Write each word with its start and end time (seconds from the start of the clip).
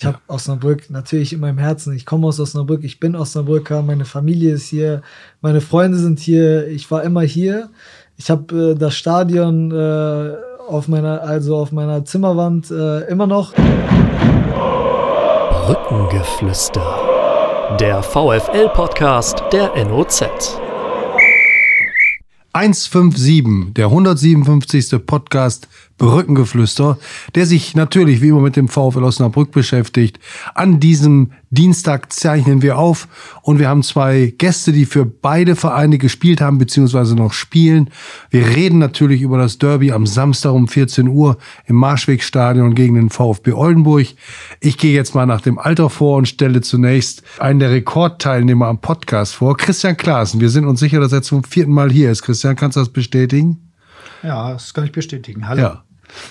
Ich 0.00 0.06
habe 0.06 0.18
Osnabrück 0.28 0.90
natürlich 0.90 1.32
in 1.32 1.40
meinem 1.40 1.58
Herzen. 1.58 1.92
Ich 1.92 2.06
komme 2.06 2.28
aus 2.28 2.38
Osnabrück, 2.38 2.84
ich 2.84 3.00
bin 3.00 3.16
Osnabrücker, 3.16 3.82
meine 3.82 4.04
Familie 4.04 4.54
ist 4.54 4.68
hier, 4.68 5.02
meine 5.40 5.60
Freunde 5.60 5.98
sind 5.98 6.20
hier, 6.20 6.68
ich 6.68 6.88
war 6.92 7.02
immer 7.02 7.22
hier. 7.22 7.68
Ich 8.16 8.30
habe 8.30 8.70
äh, 8.70 8.74
das 8.76 8.94
Stadion 8.94 9.72
äh, 9.72 10.34
auf 10.68 10.86
meiner, 10.86 11.22
also 11.22 11.56
auf 11.56 11.72
meiner 11.72 12.04
Zimmerwand 12.04 12.70
äh, 12.70 13.08
immer 13.08 13.26
noch. 13.26 13.54
Brückengeflüster. 15.66 17.76
Der 17.80 18.00
VFL-Podcast 18.00 19.42
der 19.52 19.72
NOZ. 19.84 20.60
157, 22.52 23.74
der 23.74 23.86
157. 23.86 25.04
Podcast 25.04 25.66
Brückengeflüster, 25.98 26.96
der 27.34 27.44
sich 27.44 27.74
natürlich 27.74 28.22
wie 28.22 28.28
immer 28.28 28.40
mit 28.40 28.56
dem 28.56 28.68
VfL 28.68 29.02
Osnabrück 29.02 29.50
beschäftigt. 29.50 30.20
An 30.54 30.80
diesem 30.80 31.32
Dienstag 31.50 32.12
zeichnen 32.12 32.62
wir 32.62 32.78
auf 32.78 33.08
und 33.42 33.58
wir 33.58 33.68
haben 33.68 33.82
zwei 33.82 34.32
Gäste, 34.38 34.72
die 34.72 34.84
für 34.84 35.04
beide 35.04 35.56
Vereine 35.56 35.98
gespielt 35.98 36.40
haben 36.40 36.58
bzw. 36.58 37.14
noch 37.14 37.32
spielen. 37.32 37.90
Wir 38.30 38.46
reden 38.46 38.78
natürlich 38.78 39.22
über 39.22 39.38
das 39.38 39.58
Derby 39.58 39.92
am 39.92 40.06
Samstag 40.06 40.52
um 40.52 40.68
14 40.68 41.08
Uhr 41.08 41.36
im 41.66 41.76
Marschwegstadion 41.76 42.74
gegen 42.74 42.94
den 42.94 43.10
VfB 43.10 43.52
Oldenburg. 43.52 44.06
Ich 44.60 44.78
gehe 44.78 44.94
jetzt 44.94 45.14
mal 45.14 45.26
nach 45.26 45.40
dem 45.40 45.58
Alter 45.58 45.90
vor 45.90 46.16
und 46.16 46.28
stelle 46.28 46.60
zunächst 46.60 47.22
einen 47.38 47.58
der 47.58 47.70
Rekordteilnehmer 47.70 48.66
am 48.66 48.80
Podcast 48.80 49.34
vor, 49.34 49.56
Christian 49.56 49.96
Klaassen. 49.96 50.40
Wir 50.40 50.50
sind 50.50 50.64
uns 50.64 50.80
sicher, 50.80 51.00
dass 51.00 51.12
er 51.12 51.22
zum 51.22 51.42
vierten 51.42 51.72
Mal 51.72 51.90
hier 51.90 52.12
ist. 52.12 52.22
Christian, 52.22 52.56
kannst 52.56 52.76
du 52.76 52.80
das 52.80 52.90
bestätigen? 52.90 53.72
Ja, 54.22 54.52
das 54.52 54.74
kann 54.74 54.84
ich 54.84 54.92
bestätigen. 54.92 55.48
Hallo. 55.48 55.60
Ja. 55.60 55.84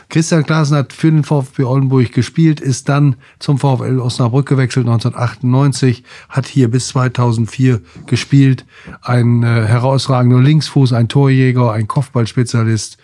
Christian 0.10 0.46
Klaassen 0.46 0.78
hat 0.78 0.94
für 0.94 1.12
den 1.12 1.24
VfB 1.24 1.64
Oldenburg 1.64 2.12
gespielt, 2.12 2.60
ist 2.60 2.90
dann 2.90 3.16
zum 3.40 3.58
VfL 3.58 4.00
Osnabrück 4.00 4.48
gewechselt 4.48 4.88
1998, 4.88 6.04
hat 6.30 6.48
hier 6.48 6.70
bis 6.70 6.90
2004 6.90 7.82
gespielt. 8.06 8.66
Ein 9.02 9.44
äh, 9.44 9.66
herausragender 9.66 10.40
Linksfuß, 10.40 10.94
ein 10.94 11.08
Torjäger, 11.08 11.72
ein 11.72 11.88
Kopfballspezialist 11.88 12.98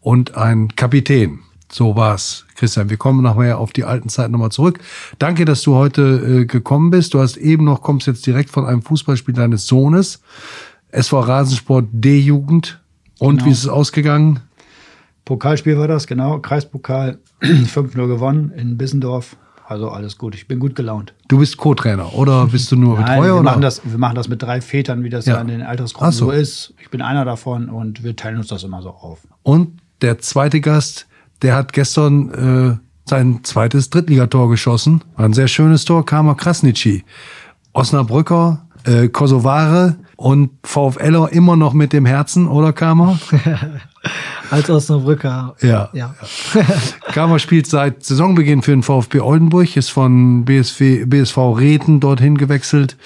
und 0.00 0.36
ein 0.36 0.74
Kapitän. 0.76 1.40
So 1.72 1.96
war's. 1.96 2.44
Christian, 2.54 2.88
wir 2.88 2.96
kommen 2.96 3.22
nachher 3.22 3.58
auf 3.58 3.72
die 3.72 3.82
alten 3.82 4.08
Zeiten 4.08 4.32
nochmal 4.32 4.52
zurück. 4.52 4.78
Danke, 5.18 5.44
dass 5.44 5.62
du 5.62 5.74
heute 5.74 6.02
äh, 6.42 6.44
gekommen 6.44 6.90
bist. 6.90 7.14
Du 7.14 7.20
hast 7.20 7.36
eben 7.36 7.64
noch, 7.64 7.82
kommst 7.82 8.06
jetzt 8.06 8.24
direkt 8.26 8.50
von 8.50 8.64
einem 8.64 8.82
Fußballspiel 8.82 9.34
deines 9.34 9.66
Sohnes. 9.66 10.20
Es 10.90 11.12
war 11.12 11.28
Rasensport 11.28 11.86
D-Jugend. 11.90 12.80
Und 13.18 13.38
genau. 13.38 13.46
wie 13.46 13.50
ist 13.50 13.58
es 13.58 13.68
ausgegangen? 13.68 14.40
Pokalspiel 15.24 15.78
war 15.78 15.88
das, 15.88 16.06
genau. 16.06 16.38
Kreispokal 16.38 17.18
5-0 17.42 18.06
gewonnen 18.06 18.50
in 18.50 18.76
Bissendorf. 18.76 19.36
Also 19.66 19.88
alles 19.88 20.18
gut. 20.18 20.34
Ich 20.34 20.46
bin 20.46 20.58
gut 20.58 20.74
gelaunt. 20.74 21.14
Du 21.28 21.38
bist 21.38 21.56
Co-Trainer 21.56 22.14
oder 22.14 22.46
bist 22.46 22.70
du 22.70 22.76
nur 22.76 22.98
Nein, 22.98 23.04
Betreuer? 23.04 23.24
Wir, 23.24 23.34
oder? 23.34 23.42
Machen 23.42 23.62
das, 23.62 23.80
wir 23.82 23.98
machen 23.98 24.14
das 24.14 24.28
mit 24.28 24.42
drei 24.42 24.60
Vätern, 24.60 25.02
wie 25.04 25.08
das 25.08 25.24
ja, 25.24 25.36
ja 25.36 25.40
in 25.40 25.48
den 25.48 25.62
Altersgruppen 25.62 26.12
so. 26.12 26.26
so. 26.26 26.30
ist. 26.30 26.74
Ich 26.82 26.90
bin 26.90 27.00
einer 27.00 27.24
davon 27.24 27.70
und 27.70 28.04
wir 28.04 28.14
teilen 28.14 28.36
uns 28.36 28.48
das 28.48 28.62
immer 28.62 28.82
so 28.82 28.90
auf. 28.90 29.20
Und 29.42 29.80
der 30.02 30.18
zweite 30.18 30.60
Gast, 30.60 31.06
der 31.40 31.56
hat 31.56 31.72
gestern 31.72 32.30
äh, 32.74 32.76
sein 33.08 33.40
zweites 33.42 33.88
Drittligator 33.88 34.50
geschossen. 34.50 35.02
War 35.16 35.24
ein 35.24 35.32
sehr 35.32 35.48
schönes 35.48 35.86
Tor, 35.86 36.04
Kama 36.04 36.34
Krasnitschi. 36.34 37.04
Osnabrücker, 37.72 38.66
äh, 38.84 39.08
Kosovare 39.08 39.96
und 40.16 40.50
VfLer 40.62 41.32
immer 41.32 41.56
noch 41.56 41.72
mit 41.72 41.94
dem 41.94 42.04
Herzen, 42.04 42.48
oder 42.48 42.74
Kama? 42.74 43.18
Als 44.50 44.70
Osnabrücker. 44.70 45.56
Ja. 45.60 45.90
ja. 45.92 46.14
Kramer 47.08 47.38
spielt 47.38 47.66
seit 47.66 48.04
Saisonbeginn 48.04 48.62
für 48.62 48.72
den 48.72 48.82
VfB 48.82 49.20
Oldenburg, 49.20 49.76
ist 49.76 49.90
von 49.90 50.44
BSV, 50.44 51.06
BSV 51.06 51.36
Reden 51.58 52.00
dorthin 52.00 52.38
gewechselt. 52.38 52.96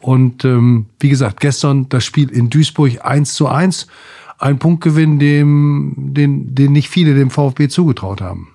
Und 0.00 0.44
ähm, 0.44 0.86
wie 1.00 1.08
gesagt, 1.08 1.40
gestern 1.40 1.88
das 1.88 2.04
Spiel 2.04 2.30
in 2.30 2.50
Duisburg 2.50 3.04
1 3.04 3.34
zu 3.34 3.48
1. 3.48 3.86
Ein 4.38 4.58
Punktgewinn, 4.58 5.18
dem, 5.18 5.94
den, 5.96 6.54
den 6.54 6.72
nicht 6.72 6.88
viele 6.88 7.14
dem 7.14 7.30
VfB 7.30 7.68
zugetraut 7.68 8.20
haben. 8.20 8.48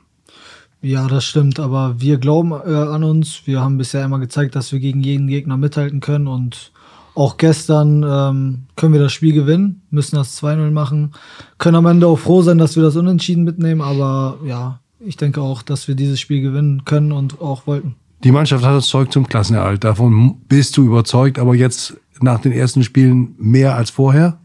Ja, 0.82 1.08
das 1.08 1.24
stimmt, 1.24 1.60
aber 1.60 1.96
wir 2.00 2.18
glauben 2.18 2.52
äh, 2.52 2.74
an 2.74 3.04
uns. 3.04 3.42
Wir 3.46 3.62
haben 3.62 3.78
bisher 3.78 4.04
immer 4.04 4.20
gezeigt, 4.20 4.56
dass 4.56 4.72
wir 4.72 4.80
gegen 4.80 5.02
jeden 5.02 5.28
Gegner 5.28 5.58
mithalten 5.58 6.02
können 6.02 6.28
und 6.28 6.72
auch 7.16 7.38
gestern 7.38 8.04
ähm, 8.04 8.64
können 8.76 8.94
wir 8.94 9.02
das 9.02 9.14
Spiel 9.14 9.34
gewinnen, 9.34 9.82
müssen 9.90 10.16
das 10.16 10.42
2-0 10.42 10.72
machen, 10.72 11.14
können 11.58 11.76
am 11.76 11.86
Ende 11.86 12.08
auch 12.08 12.20
froh 12.20 12.42
sein, 12.42 12.58
dass 12.58 12.76
wir 12.76 12.84
das 12.84 12.96
Unentschieden 12.96 13.44
mitnehmen, 13.44 13.82
aber 13.82 14.40
ja, 14.46 14.80
ich 15.00 15.18
denke 15.18 15.42
auch, 15.42 15.62
dass 15.62 15.88
wir 15.88 15.96
dieses 15.96 16.20
Spiel 16.20 16.42
gewinnen 16.42 16.86
können 16.86 17.12
und 17.12 17.42
auch 17.42 17.68
wollten. 17.68 17.96
Die 18.24 18.32
Mannschaft 18.32 18.64
hat 18.64 18.76
das 18.76 18.88
Zeug 18.88 19.12
zum 19.12 19.28
Klassenerhalt, 19.28 19.84
davon 19.84 20.38
bist 20.48 20.78
du 20.78 20.86
überzeugt, 20.86 21.40
aber 21.40 21.56
jetzt 21.56 21.96
nach 22.22 22.40
den 22.40 22.52
ersten 22.52 22.84
Spielen 22.84 23.36
mehr 23.38 23.76
als 23.76 23.90
vorher? 23.90 24.40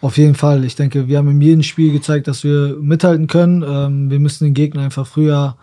Auf 0.00 0.18
jeden 0.18 0.34
Fall. 0.34 0.64
Ich 0.64 0.76
denke, 0.76 1.08
wir 1.08 1.18
haben 1.18 1.30
in 1.30 1.40
jedem 1.40 1.62
Spiel 1.62 1.90
gezeigt, 1.90 2.28
dass 2.28 2.44
wir 2.44 2.76
mithalten 2.80 3.26
können. 3.26 3.64
Ähm, 3.66 4.10
wir 4.10 4.20
müssen 4.20 4.44
den 4.44 4.54
Gegner 4.54 4.82
einfach 4.82 5.06
früher 5.06 5.56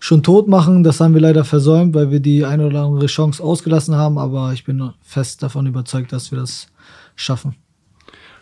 schon 0.00 0.24
tot 0.24 0.48
machen. 0.48 0.82
Das 0.82 1.00
haben 1.00 1.14
wir 1.14 1.20
leider 1.20 1.44
versäumt, 1.44 1.94
weil 1.94 2.10
wir 2.10 2.18
die 2.18 2.44
eine 2.44 2.66
oder 2.66 2.82
andere 2.82 3.06
Chance 3.06 3.40
ausgelassen 3.40 3.94
haben. 3.94 4.18
Aber 4.18 4.52
ich 4.52 4.64
bin 4.64 4.90
fest 5.02 5.44
davon 5.44 5.66
überzeugt, 5.66 6.12
dass 6.12 6.32
wir 6.32 6.38
das 6.40 6.66
schaffen. 7.14 7.54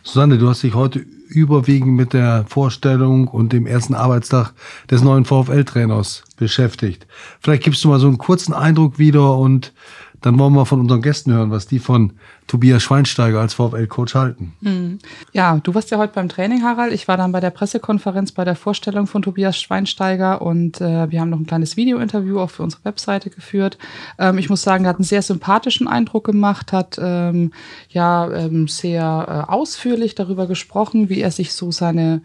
Susanne, 0.03 0.39
du 0.39 0.49
hast 0.49 0.63
dich 0.63 0.75
heute 0.75 1.01
überwiegend 1.29 1.95
mit 1.95 2.15
der 2.15 2.47
Vorstellung 2.49 3.29
und 3.29 3.53
dem 3.53 3.67
ersten 3.67 3.95
Arbeitstag 3.95 4.55
des 4.91 5.03
neuen 5.03 5.27
VfL-Trainers 5.27 6.25
beschäftigt. 6.39 7.07
Vielleicht 7.41 7.65
gibst 7.65 7.85
du 7.85 7.89
mal 7.89 7.99
so 7.99 8.07
einen 8.07 8.17
kurzen 8.17 8.55
Eindruck 8.55 8.99
wieder 8.99 9.37
und 9.37 9.75
dann 10.23 10.39
wollen 10.39 10.55
wir 10.55 10.65
von 10.65 10.81
unseren 10.81 11.03
Gästen 11.03 11.33
hören, 11.33 11.51
was 11.51 11.67
die 11.67 11.79
von 11.79 12.15
Tobias 12.49 12.83
Schweinsteiger 12.83 13.41
als 13.41 13.53
VfL-Coach 13.55 14.15
halten. 14.15 14.55
Mhm. 14.63 14.99
Ja, 15.33 15.61
du 15.63 15.75
warst 15.75 15.91
ja 15.91 15.99
heute 15.99 16.15
beim 16.15 16.31
Training, 16.31 16.63
Harald. 16.63 16.95
Ich 16.95 17.07
war 17.07 17.19
dann 17.19 17.31
bei 17.31 17.41
der 17.41 17.51
Pressekonferenz 17.51 18.33
bei 18.33 18.45
der 18.47 18.57
Vorstellung 18.57 19.07
von 19.07 19.21
Tobias 19.21 19.61
Schweinsteiger 19.61 20.41
und 20.41 20.81
äh, 20.81 21.11
wir 21.11 21.21
haben 21.21 21.29
noch 21.29 21.39
ein 21.39 21.47
kleines 21.47 21.77
Video-Interview 21.77 22.41
auch 22.41 22.49
für 22.49 22.63
unsere 22.63 22.87
Webseite 22.87 23.29
geführt. 23.29 23.77
Ähm, 24.19 24.39
ich 24.39 24.49
muss 24.49 24.63
sagen, 24.63 24.85
er 24.85 24.91
hat 24.91 24.97
einen 24.97 25.05
sehr 25.05 25.21
sympathischen 25.21 25.89
Eindruck 25.89 26.25
gemacht, 26.25 26.73
hat 26.73 26.99
ähm, 26.99 27.53
ja 27.91 28.31
ähm, 28.33 28.67
sehr 28.67 29.47
äh, 29.47 29.53
ausführlich 29.53 30.15
darüber 30.15 30.47
gesprochen, 30.47 31.11
wie 31.11 31.21
er 31.21 31.31
sich 31.31 31.53
so 31.53 31.71
seine, 31.71 32.23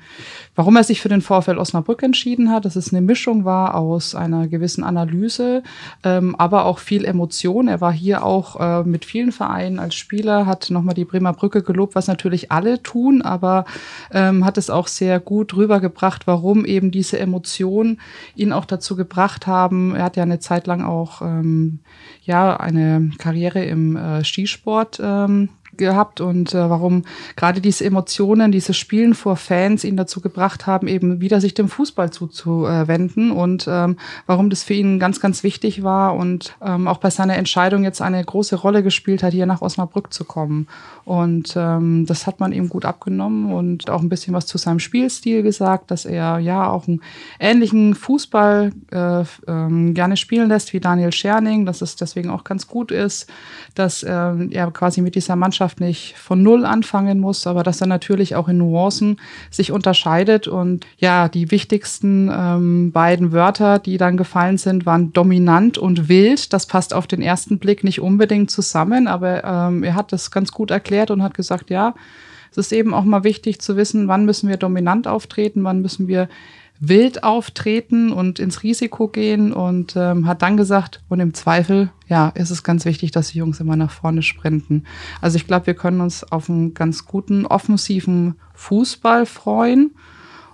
warum 0.56 0.78
er 0.78 0.86
sich 0.86 1.02
für 1.02 1.10
den 1.10 1.22
VfL 1.22 1.58
Osnabrück 1.58 2.02
entschieden 2.02 2.50
hat, 2.50 2.64
dass 2.64 2.78
es 2.78 2.94
eine 2.94 3.02
Mischung 3.02 3.44
war 3.44 3.76
aus 3.76 4.16
einer 4.16 4.48
gewissen 4.48 4.86
Analyse, 4.86 5.64
ähm, 6.06 6.34
aber 6.38 6.64
auch 6.64 6.80
viel 6.80 7.04
Emotion. 7.04 7.68
Er 7.68 7.82
war 7.82 7.92
hier 7.92 8.24
auch 8.24 8.58
äh, 8.62 8.84
mit 8.86 9.04
vielen 9.04 9.34
Vereinen 9.34 9.80
als 9.80 9.96
Spieler 9.96 10.13
Spieler, 10.14 10.46
hat 10.46 10.70
nochmal 10.70 10.94
die 10.94 11.06
Bremer 11.06 11.34
Brücke 11.34 11.64
gelobt, 11.64 11.96
was 11.96 12.06
natürlich 12.06 12.52
alle 12.52 12.84
tun, 12.84 13.24
aber 13.24 13.66
ähm, 14.12 14.46
hat 14.46 14.60
es 14.60 14.70
auch 14.70 14.88
sehr 14.88 15.20
gut 15.20 15.56
rübergebracht, 15.56 16.28
warum 16.28 16.66
eben 16.66 16.92
diese 16.92 17.18
Emotionen 17.18 18.00
ihn 18.36 18.54
auch 18.54 18.66
dazu 18.66 18.96
gebracht 18.96 19.48
haben. 19.48 19.96
Er 19.96 20.04
hat 20.04 20.16
ja 20.16 20.22
eine 20.22 20.38
Zeit 20.38 20.68
lang 20.68 20.84
auch 20.84 21.24
ähm, 21.24 21.80
ja 22.22 22.56
eine 22.56 23.10
Karriere 23.18 23.66
im 23.66 23.96
äh, 23.96 24.24
Skisport 24.24 25.02
ähm, 25.04 25.50
gehabt 25.78 26.22
und 26.22 26.54
äh, 26.54 26.70
warum 26.70 27.04
gerade 27.36 27.62
diese 27.62 27.86
Emotionen, 27.86 28.52
dieses 28.52 28.78
Spielen 28.78 29.14
vor 29.14 29.36
Fans 29.36 29.84
ihn 29.84 29.98
dazu 29.98 30.22
gebracht 30.22 30.68
haben, 30.68 30.88
eben 30.88 31.22
wieder 31.22 31.42
sich 31.42 31.54
dem 31.54 31.70
Fußball 31.70 32.12
zuzuwenden 32.12 33.32
und 33.32 33.66
ähm, 33.68 33.98
warum 34.26 34.50
das 34.50 34.64
für 34.64 34.74
ihn 34.74 35.00
ganz, 35.00 35.20
ganz 35.20 35.44
wichtig 35.44 35.84
war 35.84 36.16
und 36.16 36.56
ähm, 36.62 36.88
auch 36.88 36.98
bei 36.98 37.10
seiner 37.10 37.38
Entscheidung 37.38 37.84
jetzt 37.84 38.02
eine 38.02 38.24
große 38.24 38.56
Rolle 38.56 38.84
gespielt 38.84 39.24
hat, 39.24 39.34
hier 39.34 39.46
nach 39.46 39.62
Osnabrück 39.62 40.14
zu 40.14 40.26
kommen. 40.26 40.68
Und 41.06 41.56
ähm, 41.58 42.06
das 42.06 42.28
hat 42.28 42.40
man 42.40 42.54
ihm 42.54 42.70
gut 42.70 42.86
abgenommen 42.86 43.52
und 43.52 43.90
auch 43.90 44.02
ein 44.02 44.10
bisschen 44.10 44.34
was 44.34 44.46
zu 44.46 44.58
seinem 44.58 44.80
Spielstil 44.80 45.44
gesagt, 45.44 45.92
dass 45.92 46.06
er 46.06 46.40
ja 46.40 46.70
auch 46.70 46.88
einen 46.88 47.02
ähnlichen 47.40 47.94
Fußball 47.96 48.72
äh, 48.92 49.24
ähm, 49.48 49.94
gerne 49.94 50.16
spielen 50.18 50.48
lässt 50.48 50.72
wie 50.74 50.80
Daniel 50.80 51.12
Scherning, 51.12 51.66
dass 51.66 51.82
es 51.82 51.96
deswegen 51.96 52.30
auch 52.30 52.44
ganz 52.44 52.68
gut 52.68 52.92
ist, 52.92 53.30
dass 53.76 54.04
äh, 54.04 54.10
er 54.10 54.72
quasi 54.72 55.02
mit 55.02 55.16
dieser 55.16 55.36
Mannschaft 55.36 55.63
nicht 55.80 56.16
von 56.18 56.44
Null 56.44 56.66
anfangen 56.66 57.20
muss, 57.20 57.48
aber 57.48 57.64
dass 57.64 57.82
er 57.82 57.88
natürlich 57.88 58.36
auch 58.36 58.48
in 58.48 58.58
Nuancen 58.58 59.20
sich 59.50 59.72
unterscheidet. 59.72 60.48
Und 60.48 60.86
ja, 60.98 61.30
die 61.30 61.52
wichtigsten 61.52 62.30
ähm, 62.32 62.92
beiden 62.92 63.32
Wörter, 63.32 63.80
die 63.80 63.98
dann 63.98 64.18
gefallen 64.18 64.58
sind, 64.58 64.86
waren 64.86 65.14
dominant 65.14 65.78
und 65.78 66.10
wild. 66.10 66.54
Das 66.54 66.66
passt 66.66 66.94
auf 66.94 67.08
den 67.08 67.22
ersten 67.22 67.60
Blick 67.60 67.84
nicht 67.84 68.02
unbedingt 68.02 68.52
zusammen, 68.52 69.08
aber 69.08 69.44
ähm, 69.44 69.84
er 69.84 69.96
hat 69.96 70.12
das 70.12 70.32
ganz 70.32 70.52
gut 70.52 70.72
erklärt 70.72 71.12
und 71.12 71.24
hat 71.24 71.34
gesagt, 71.34 71.70
ja, 71.70 71.94
es 72.52 72.58
ist 72.58 72.74
eben 72.74 72.94
auch 72.94 73.04
mal 73.04 73.24
wichtig 73.24 73.60
zu 73.62 73.78
wissen, 73.78 74.08
wann 74.08 74.26
müssen 74.26 74.48
wir 74.48 74.58
dominant 74.58 75.08
auftreten, 75.08 75.64
wann 75.64 75.82
müssen 75.82 76.08
wir 76.08 76.30
wild 76.88 77.24
auftreten 77.24 78.12
und 78.12 78.40
ins 78.40 78.62
Risiko 78.62 79.08
gehen 79.08 79.54
und 79.54 79.96
ähm, 79.96 80.28
hat 80.28 80.42
dann 80.42 80.58
gesagt, 80.58 81.02
und 81.08 81.22
im 81.22 81.34
Zweifel, 81.34 81.92
ja, 82.08 82.30
ist 82.30 82.50
es 82.50 82.64
ganz 82.64 82.84
wichtig, 82.84 83.12
dass 83.12 83.30
die 83.30 83.38
Jungs 83.38 83.62
immer 83.62 83.78
nach 83.78 83.92
vorne 83.92 84.22
sprinten. 84.22 84.84
Also 85.22 85.38
ich 85.38 85.48
glaube, 85.48 85.68
wir 85.68 85.76
können 85.76 86.02
uns 86.02 86.30
auf 86.30 86.50
einen 86.50 86.74
ganz 86.74 87.06
guten 87.06 87.46
offensiven 87.46 88.36
Fußball 88.56 89.26
freuen. 89.26 89.92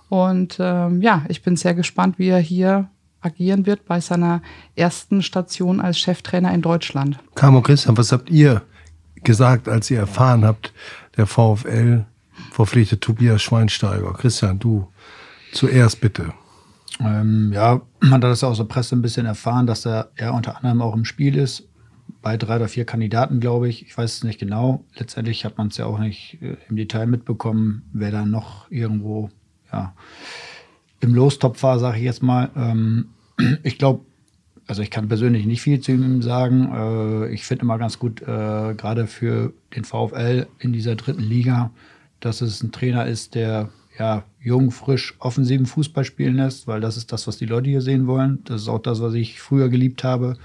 Und 0.08 0.58
ähm, 0.60 1.02
ja, 1.02 1.26
ich 1.30 1.42
bin 1.42 1.56
sehr 1.56 1.74
gespannt, 1.74 2.20
wie 2.20 2.30
er 2.30 2.40
hier 2.40 2.90
agieren 3.22 3.66
wird 3.66 3.86
bei 3.86 4.00
seiner 4.00 4.42
ersten 4.76 5.24
Station 5.24 5.82
als 5.82 6.00
Cheftrainer 6.00 6.54
in 6.54 6.62
Deutschland. 6.62 7.20
Camo 7.36 7.62
Christian, 7.62 7.98
was 7.98 8.12
habt 8.12 8.30
ihr 8.30 8.62
gesagt, 9.24 9.68
als 9.68 9.90
ihr 9.90 10.00
erfahren 10.00 10.46
habt, 10.46 10.74
der 11.18 11.26
VfL 11.26 12.06
verpflichtet 12.52 13.02
Tobias 13.02 13.42
Schweinsteiger? 13.42 14.14
Christian, 14.14 14.60
du 14.60 14.88
zuerst 15.52 16.02
bitte. 16.02 16.34
Ähm, 17.00 17.52
ja, 17.54 17.82
man 18.02 18.14
hat 18.14 18.24
das 18.24 18.44
aus 18.44 18.58
der 18.58 18.66
Presse 18.66 18.96
ein 18.96 19.02
bisschen 19.02 19.26
erfahren, 19.26 19.68
dass 19.68 19.86
er, 19.86 20.12
er 20.16 20.34
unter 20.34 20.58
anderem 20.58 20.82
auch 20.82 20.96
im 20.96 21.06
Spiel 21.06 21.36
ist. 21.36 21.68
Bei 22.22 22.36
drei 22.36 22.58
oder 22.58 22.68
vier 22.68 22.86
Kandidaten, 22.86 23.40
glaube 23.40 23.70
ich. 23.70 23.86
Ich 23.86 23.98
weiß 23.98 24.16
es 24.16 24.24
nicht 24.24 24.40
genau. 24.40 24.84
Letztendlich 24.98 25.46
hat 25.46 25.58
man 25.58 25.68
es 25.68 25.78
ja 25.78 25.86
auch 25.86 26.00
nicht 26.00 26.38
äh, 26.42 26.58
im 26.68 26.76
Detail 26.76 27.08
mitbekommen, 27.08 27.84
wer 27.94 28.12
da 28.12 28.26
noch 28.26 28.70
irgendwo 28.70 29.30
ja, 29.72 29.94
im 31.00 31.14
Lostopf 31.14 31.64
war, 31.64 31.80
sage 31.80 31.98
ich 31.98 32.04
jetzt 32.04 32.24
mal. 32.24 32.50
Ähm, 32.56 33.10
ich 33.64 33.78
glaube, 33.78 34.04
also 34.68 34.82
ich 34.82 34.92
kann 34.92 35.08
persönlich 35.08 35.46
nicht 35.46 35.62
viel 35.62 35.80
zu 35.80 35.92
ihm 35.92 36.22
sagen. 36.22 36.70
Äh, 36.74 37.34
ich 37.34 37.46
finde 37.46 37.64
immer 37.64 37.78
ganz 37.78 37.98
gut, 37.98 38.22
äh, 38.22 38.26
gerade 38.76 39.08
für 39.08 39.54
den 39.76 39.86
VfL 39.86 40.48
in 40.60 40.74
dieser 40.74 40.96
dritten 40.96 41.24
Liga, 41.24 41.72
dass 42.20 42.42
es 42.42 42.62
ein 42.62 42.72
Trainer 42.72 43.06
ist, 43.06 43.36
der 43.36 43.70
ja, 44.00 44.24
jung, 44.40 44.72
frisch, 44.72 45.14
offensiven 45.20 45.66
Fußball 45.66 46.06
spielen 46.06 46.38
lässt, 46.38 46.68
weil 46.68 46.80
das 46.80 46.96
ist 46.96 47.12
das, 47.12 47.28
was 47.28 47.38
die 47.38 47.46
Leute 47.46 47.70
hier 47.70 47.82
sehen 47.82 48.08
wollen. 48.08 48.40
Das 48.46 48.62
ist 48.62 48.70
auch 48.70 48.80
das, 48.80 49.02
was 49.02 49.14
ich 49.14 49.42
früher 49.42 49.68
geliebt 49.68 50.06
habe. 50.06 50.38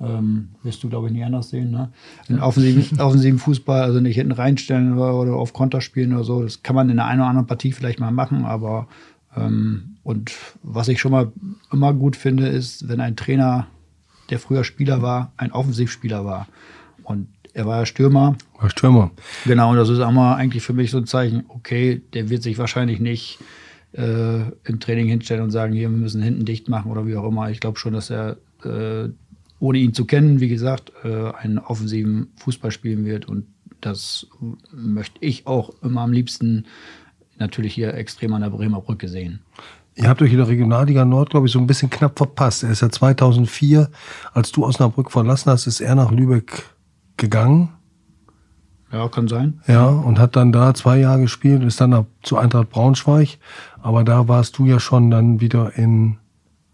Ähm, 0.00 0.50
wirst 0.62 0.84
du, 0.84 0.90
glaube 0.90 1.08
ich, 1.08 1.12
nie 1.14 1.24
anders 1.24 1.48
sehen. 1.48 1.70
Ne? 1.70 1.90
Den 2.28 2.38
offensiven, 2.38 3.00
offensiven 3.00 3.38
Fußball, 3.38 3.82
also 3.82 3.98
nicht 3.98 4.14
hinten 4.14 4.32
reinstellen 4.32 4.92
oder, 4.96 5.14
oder, 5.14 5.32
auf 5.34 5.54
Konter 5.54 5.80
spielen 5.80 6.12
oder 6.12 6.22
so. 6.22 6.42
Das 6.42 6.62
kann 6.62 6.76
man 6.76 6.90
in 6.90 6.96
der 6.96 7.06
einen 7.06 7.20
oder 7.20 7.30
anderen 7.30 7.46
Partie 7.46 7.72
vielleicht 7.72 7.98
mal 7.98 8.12
machen, 8.12 8.44
aber 8.44 8.86
ähm, 9.34 9.96
und 10.04 10.32
was 10.62 10.88
ich 10.88 11.00
schon 11.00 11.12
mal 11.12 11.32
immer 11.72 11.92
gut 11.94 12.14
finde, 12.14 12.46
ist, 12.46 12.88
wenn 12.88 13.00
ein 13.00 13.16
Trainer, 13.16 13.66
der 14.30 14.38
früher 14.38 14.64
Spieler 14.64 15.02
war, 15.02 15.32
ein 15.36 15.50
Offensivspieler 15.50 16.24
war. 16.24 16.46
Und 17.02 17.28
er 17.58 17.66
war 17.66 17.80
ja 17.80 17.86
Stürmer. 17.86 18.36
War 18.60 18.70
Stürmer. 18.70 19.10
Genau, 19.44 19.70
und 19.70 19.76
das 19.76 19.88
ist 19.88 20.00
auch 20.00 20.12
mal 20.12 20.36
eigentlich 20.36 20.62
für 20.62 20.72
mich 20.72 20.90
so 20.90 20.98
ein 20.98 21.06
Zeichen, 21.06 21.44
okay, 21.48 22.00
der 22.14 22.30
wird 22.30 22.42
sich 22.42 22.56
wahrscheinlich 22.58 23.00
nicht 23.00 23.38
äh, 23.92 24.40
im 24.64 24.80
Training 24.80 25.08
hinstellen 25.08 25.42
und 25.42 25.50
sagen, 25.50 25.74
hier, 25.74 25.90
wir 25.90 25.96
müssen 25.96 26.22
hinten 26.22 26.44
dicht 26.44 26.68
machen 26.68 26.90
oder 26.90 27.06
wie 27.06 27.16
auch 27.16 27.24
immer. 27.24 27.50
Ich 27.50 27.60
glaube 27.60 27.78
schon, 27.78 27.92
dass 27.92 28.10
er, 28.10 28.36
äh, 28.64 29.08
ohne 29.60 29.78
ihn 29.78 29.92
zu 29.92 30.04
kennen, 30.04 30.40
wie 30.40 30.48
gesagt, 30.48 30.92
äh, 31.04 31.32
einen 31.32 31.58
offensiven 31.58 32.28
Fußball 32.36 32.70
spielen 32.70 33.04
wird. 33.04 33.26
Und 33.26 33.46
das 33.80 34.26
möchte 34.72 35.18
ich 35.20 35.46
auch 35.46 35.70
immer 35.82 36.02
am 36.02 36.12
liebsten 36.12 36.64
natürlich 37.38 37.74
hier 37.74 37.94
extrem 37.94 38.32
an 38.34 38.42
der 38.42 38.50
Bremer 38.50 38.80
Brücke 38.80 39.08
sehen. 39.08 39.40
Ihr 39.94 40.08
habt 40.08 40.22
euch 40.22 40.30
in 40.30 40.38
der 40.38 40.46
Regionalliga 40.46 41.04
Nord, 41.04 41.30
glaube 41.30 41.48
ich, 41.48 41.52
so 41.52 41.58
ein 41.58 41.66
bisschen 41.66 41.90
knapp 41.90 42.18
verpasst. 42.18 42.62
Er 42.62 42.70
ist 42.70 42.82
ja 42.82 42.88
2004, 42.88 43.90
als 44.32 44.52
du 44.52 44.64
Osnabrück 44.64 45.10
verlassen 45.10 45.50
hast, 45.50 45.66
ist 45.66 45.80
er 45.80 45.96
nach 45.96 46.12
Lübeck 46.12 46.62
gegangen. 47.18 47.70
Ja, 48.90 49.06
kann 49.08 49.28
sein. 49.28 49.60
Ja, 49.66 49.86
und 49.86 50.18
hat 50.18 50.34
dann 50.34 50.50
da 50.50 50.72
zwei 50.72 50.98
Jahre 50.98 51.20
gespielt, 51.20 51.62
ist 51.62 51.80
dann 51.80 52.06
zu 52.22 52.38
Eintracht 52.38 52.70
Braunschweig. 52.70 53.38
Aber 53.82 54.02
da 54.02 54.28
warst 54.28 54.56
du 54.56 54.64
ja 54.64 54.80
schon 54.80 55.10
dann 55.10 55.40
wieder 55.40 55.76
in 55.76 56.16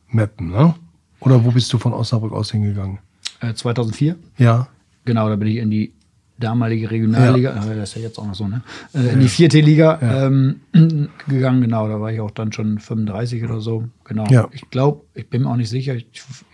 Meppen, 0.09 0.51
ne? 0.51 0.75
Oder 1.19 1.45
wo 1.45 1.51
bist 1.51 1.73
du 1.73 1.79
von 1.79 1.93
Osnabrück 1.93 2.33
aus 2.33 2.53
hingegangen? 2.53 2.99
Äh, 3.41 3.55
2004? 3.55 4.17
Ja. 4.39 4.69
Genau, 5.05 5.29
da 5.29 5.37
bin 5.37 5.49
ich 5.49 5.57
in 5.57 5.71
die 5.71 5.93
damalige 6.39 6.91
Regionalliga, 6.91 7.55
ja. 7.55 7.75
das 7.75 7.91
ist 7.91 7.97
ja 7.97 8.03
jetzt 8.03 8.19
auch 8.19 8.27
noch 8.27 8.35
so, 8.35 8.47
ne? 8.47 8.63
Äh, 8.93 9.15
in 9.15 9.21
die 9.21 9.29
vierte 9.29 9.61
Liga 9.61 9.99
ja. 10.01 10.27
ähm, 10.27 10.61
gegangen, 11.29 11.63
genau. 11.63 11.89
Da 11.89 12.01
war 12.01 12.13
ich 12.13 12.21
auch 12.21 12.31
dann 12.31 12.53
schon 12.53 12.79
35 12.79 13.43
oder 13.45 13.61
so. 13.61 13.89
Genau. 14.05 14.27
Ja. 14.31 14.49
Ich 14.53 14.71
glaube, 14.71 15.05
ich 15.15 15.29
bin 15.29 15.43
mir 15.43 15.51
auch 15.51 15.57
nicht 15.57 15.71
sicher. 15.71 15.95
Ich, 15.95 16.07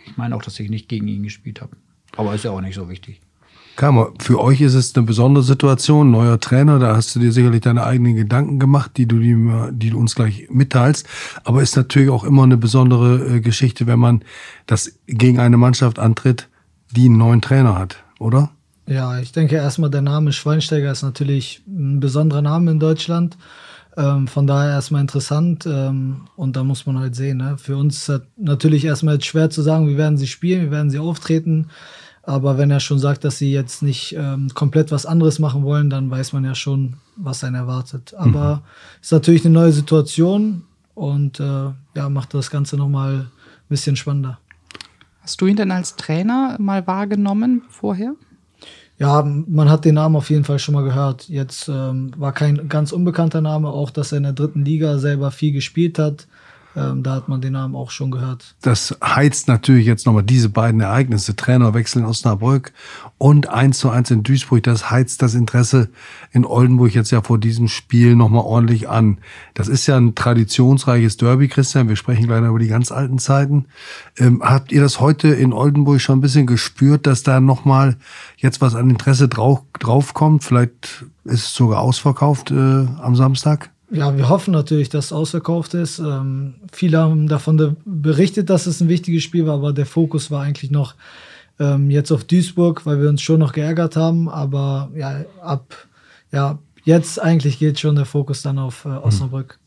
ich 0.07 0.17
meine 0.17 0.37
auch, 0.37 0.43
dass 0.43 0.59
ich 0.61 0.71
nicht 0.71 0.89
gegen 0.89 1.09
ihn 1.09 1.23
gespielt 1.23 1.61
habe. 1.61 1.77
Aber 2.17 2.35
ist 2.35 2.45
ja 2.45 2.51
auch 2.51 2.61
nicht 2.61 2.75
so 2.75 2.89
wichtig. 2.89 3.21
Kammer, 3.81 4.13
für 4.19 4.39
euch 4.39 4.61
ist 4.61 4.75
es 4.75 4.95
eine 4.95 5.07
besondere 5.07 5.43
Situation, 5.43 6.11
neuer 6.11 6.39
Trainer, 6.39 6.79
da 6.79 6.97
hast 6.97 7.17
du 7.17 7.19
dir 7.19 7.33
sicherlich 7.33 7.63
deine 7.63 7.83
eigenen 7.83 8.15
Gedanken 8.15 8.59
gemacht, 8.59 8.91
die 8.99 9.07
du, 9.07 9.19
die, 9.73 9.89
du 9.89 9.99
uns 9.99 10.15
gleich 10.15 10.49
mitteilst. 10.51 11.09
Aber 11.45 11.63
ist 11.63 11.79
natürlich 11.79 12.11
auch 12.11 12.25
immer 12.25 12.43
eine 12.43 12.59
besondere 12.59 13.37
äh, 13.37 13.41
Geschichte, 13.41 13.87
wenn 13.87 13.99
man 13.99 14.21
das 14.67 14.99
gegen 15.07 15.39
eine 15.41 15.57
Mannschaft 15.57 15.99
antritt, 15.99 16.51
die 16.91 17.07
einen 17.07 17.17
neuen 17.17 17.41
Trainer 17.41 17.79
hat, 17.79 18.05
oder? 18.19 18.51
Ja, 18.87 19.19
ich 19.19 19.33
denke 19.33 19.57
erstmal, 19.57 19.89
der 19.89 20.03
Name 20.03 20.35
Schweinsteiger 20.35 20.93
ist 20.93 21.03
natürlich 21.03 21.63
ein 21.67 22.01
besonderer 22.01 22.43
Name 22.43 22.73
in 22.73 22.81
Deutschland. 22.81 23.39
Ähm, 23.97 24.29
von 24.29 24.47
daher 24.47 24.73
erstmal 24.73 25.01
interessant 25.01 25.65
ähm, 25.65 26.29
und 26.37 26.55
da 26.55 26.65
muss 26.65 26.85
man 26.85 26.99
halt 26.99 27.15
sehen. 27.15 27.39
Ne? 27.39 27.57
Für 27.57 27.79
uns 27.79 28.07
ist 28.11 28.23
natürlich 28.37 28.85
erstmal 28.85 29.19
schwer 29.23 29.49
zu 29.49 29.63
sagen, 29.63 29.89
wie 29.89 29.97
werden 29.97 30.19
sie 30.19 30.27
spielen, 30.27 30.67
wie 30.67 30.71
werden 30.71 30.91
sie 30.91 30.99
auftreten. 30.99 31.69
Aber 32.31 32.59
wenn 32.59 32.71
er 32.71 32.79
schon 32.79 33.01
sagt, 33.01 33.25
dass 33.25 33.39
sie 33.39 33.51
jetzt 33.51 33.83
nicht 33.83 34.15
ähm, 34.17 34.51
komplett 34.55 34.93
was 34.93 35.05
anderes 35.05 35.41
machen 35.41 35.65
wollen, 35.65 35.91
dann 35.91 36.13
weiß 36.13 36.33
man 36.33 36.45
ja 36.45 36.55
schon, 36.55 36.95
was 37.17 37.43
einen 37.43 37.57
erwartet. 37.57 38.15
Aber 38.15 38.57
mhm. 38.57 38.63
ist 39.03 39.11
natürlich 39.11 39.45
eine 39.45 39.53
neue 39.53 39.73
Situation 39.73 40.63
und 40.95 41.41
äh, 41.41 41.71
ja, 41.97 42.09
macht 42.09 42.33
das 42.33 42.49
Ganze 42.49 42.77
nochmal 42.77 43.15
ein 43.15 43.29
bisschen 43.69 43.97
spannender. 43.97 44.39
Hast 45.23 45.41
du 45.41 45.47
ihn 45.47 45.57
denn 45.57 45.73
als 45.73 45.97
Trainer 45.97 46.55
mal 46.61 46.87
wahrgenommen 46.87 47.63
vorher? 47.69 48.15
Ja, 48.97 49.25
man 49.25 49.69
hat 49.69 49.85
den 49.85 49.97
Namen 49.97 50.15
auf 50.15 50.31
jeden 50.31 50.45
Fall 50.45 50.61
schon 50.61 50.75
mal 50.75 50.85
gehört. 50.85 51.29
Jetzt 51.29 51.69
ähm, 51.69 52.13
war 52.17 52.31
kein 52.31 52.69
ganz 52.69 52.93
unbekannter 52.93 53.41
Name, 53.41 53.71
auch 53.71 53.91
dass 53.91 54.13
er 54.13 54.19
in 54.19 54.23
der 54.23 54.35
dritten 54.35 54.65
Liga 54.65 54.99
selber 54.99 55.33
viel 55.33 55.51
gespielt 55.51 55.99
hat. 55.99 56.29
Ähm, 56.77 57.03
da 57.03 57.17
hat 57.17 57.29
man 57.29 57.41
den 57.41 57.55
Namen 57.55 57.75
auch 57.75 57.91
schon 57.91 58.13
gehört. 58.13 58.55
Das 58.63 58.97
heizt 59.03 59.49
natürlich 59.49 59.87
jetzt 59.87 60.07
nochmal 60.07 60.23
diese 60.23 60.49
beiden 60.49 60.81
Ereignisse, 60.81 61.35
Trainerwechsel 61.35 62.03
in 62.03 62.09
Osnabrück 62.09 62.73
und 63.19 63.49
1 63.49 63.79
zu 63.79 63.91
1 63.91 64.13
in 64.13 64.23
Duisburg, 64.23 64.63
das 64.63 64.91
heizt 64.91 65.21
das 65.23 65.35
Interesse 65.35 65.89
in 66.31 66.45
Oldenburg 66.45 66.95
jetzt 66.95 67.11
ja 67.11 67.23
vor 67.23 67.39
diesem 67.39 67.67
Spiel 67.67 68.15
nochmal 68.15 68.45
ordentlich 68.45 68.89
an. 68.89 69.19
Das 69.55 69.67
ist 69.67 69.87
ja 69.89 69.97
ein 69.97 70.15
traditionsreiches 70.15 71.17
Derby, 71.17 71.49
Christian, 71.49 71.89
wir 71.89 71.97
sprechen 71.97 72.27
gleich 72.27 72.45
über 72.45 72.59
die 72.59 72.69
ganz 72.69 72.93
alten 72.93 73.19
Zeiten. 73.19 73.67
Ähm, 74.17 74.41
habt 74.45 74.71
ihr 74.71 74.81
das 74.81 75.01
heute 75.01 75.29
in 75.29 75.53
Oldenburg 75.53 76.01
schon 76.01 76.19
ein 76.19 76.23
bisschen 76.23 76.47
gespürt, 76.47 77.07
dass 77.07 77.25
da 77.25 77.41
nochmal 77.41 77.97
jetzt 78.37 78.61
was 78.61 78.77
an 78.77 78.91
Interesse 78.91 79.29
drauf, 79.29 79.63
drauf 79.81 80.15
kommt? 80.15 80.45
Vielleicht 80.45 81.05
ist 81.25 81.45
es 81.47 81.55
sogar 81.55 81.81
ausverkauft 81.81 82.53
äh, 82.53 82.55
am 82.55 83.17
Samstag? 83.17 83.71
Ja, 83.91 84.17
wir 84.17 84.29
hoffen 84.29 84.53
natürlich, 84.53 84.89
dass 84.89 85.07
es 85.07 85.13
ausverkauft 85.13 85.75
ist. 85.75 85.99
Ähm, 85.99 86.55
viele 86.73 86.99
haben 86.99 87.27
davon 87.27 87.77
berichtet, 87.85 88.49
dass 88.49 88.67
es 88.67 88.81
ein 88.81 88.89
wichtiges 88.89 89.25
Spiel 89.25 89.47
war, 89.47 89.55
aber 89.55 89.73
der 89.73 89.87
Fokus 89.87 90.31
war 90.31 90.43
eigentlich 90.43 90.71
noch 90.71 90.95
ähm, 91.59 91.91
jetzt 91.91 92.13
auf 92.13 92.25
Duisburg, 92.25 92.87
weil 92.87 93.01
wir 93.01 93.09
uns 93.09 93.21
schon 93.21 93.41
noch 93.41 93.53
geärgert 93.53 93.97
haben. 93.97 94.29
Aber 94.29 94.91
ja, 94.95 95.25
ab 95.43 95.89
ja, 96.33 96.59
jetzt 96.85 97.21
eigentlich 97.21 97.59
geht 97.59 97.81
schon 97.81 97.97
der 97.97 98.05
Fokus 98.05 98.43
dann 98.43 98.59
auf 98.59 98.85
äh, 98.85 98.89
Osnabrück. 98.89 99.59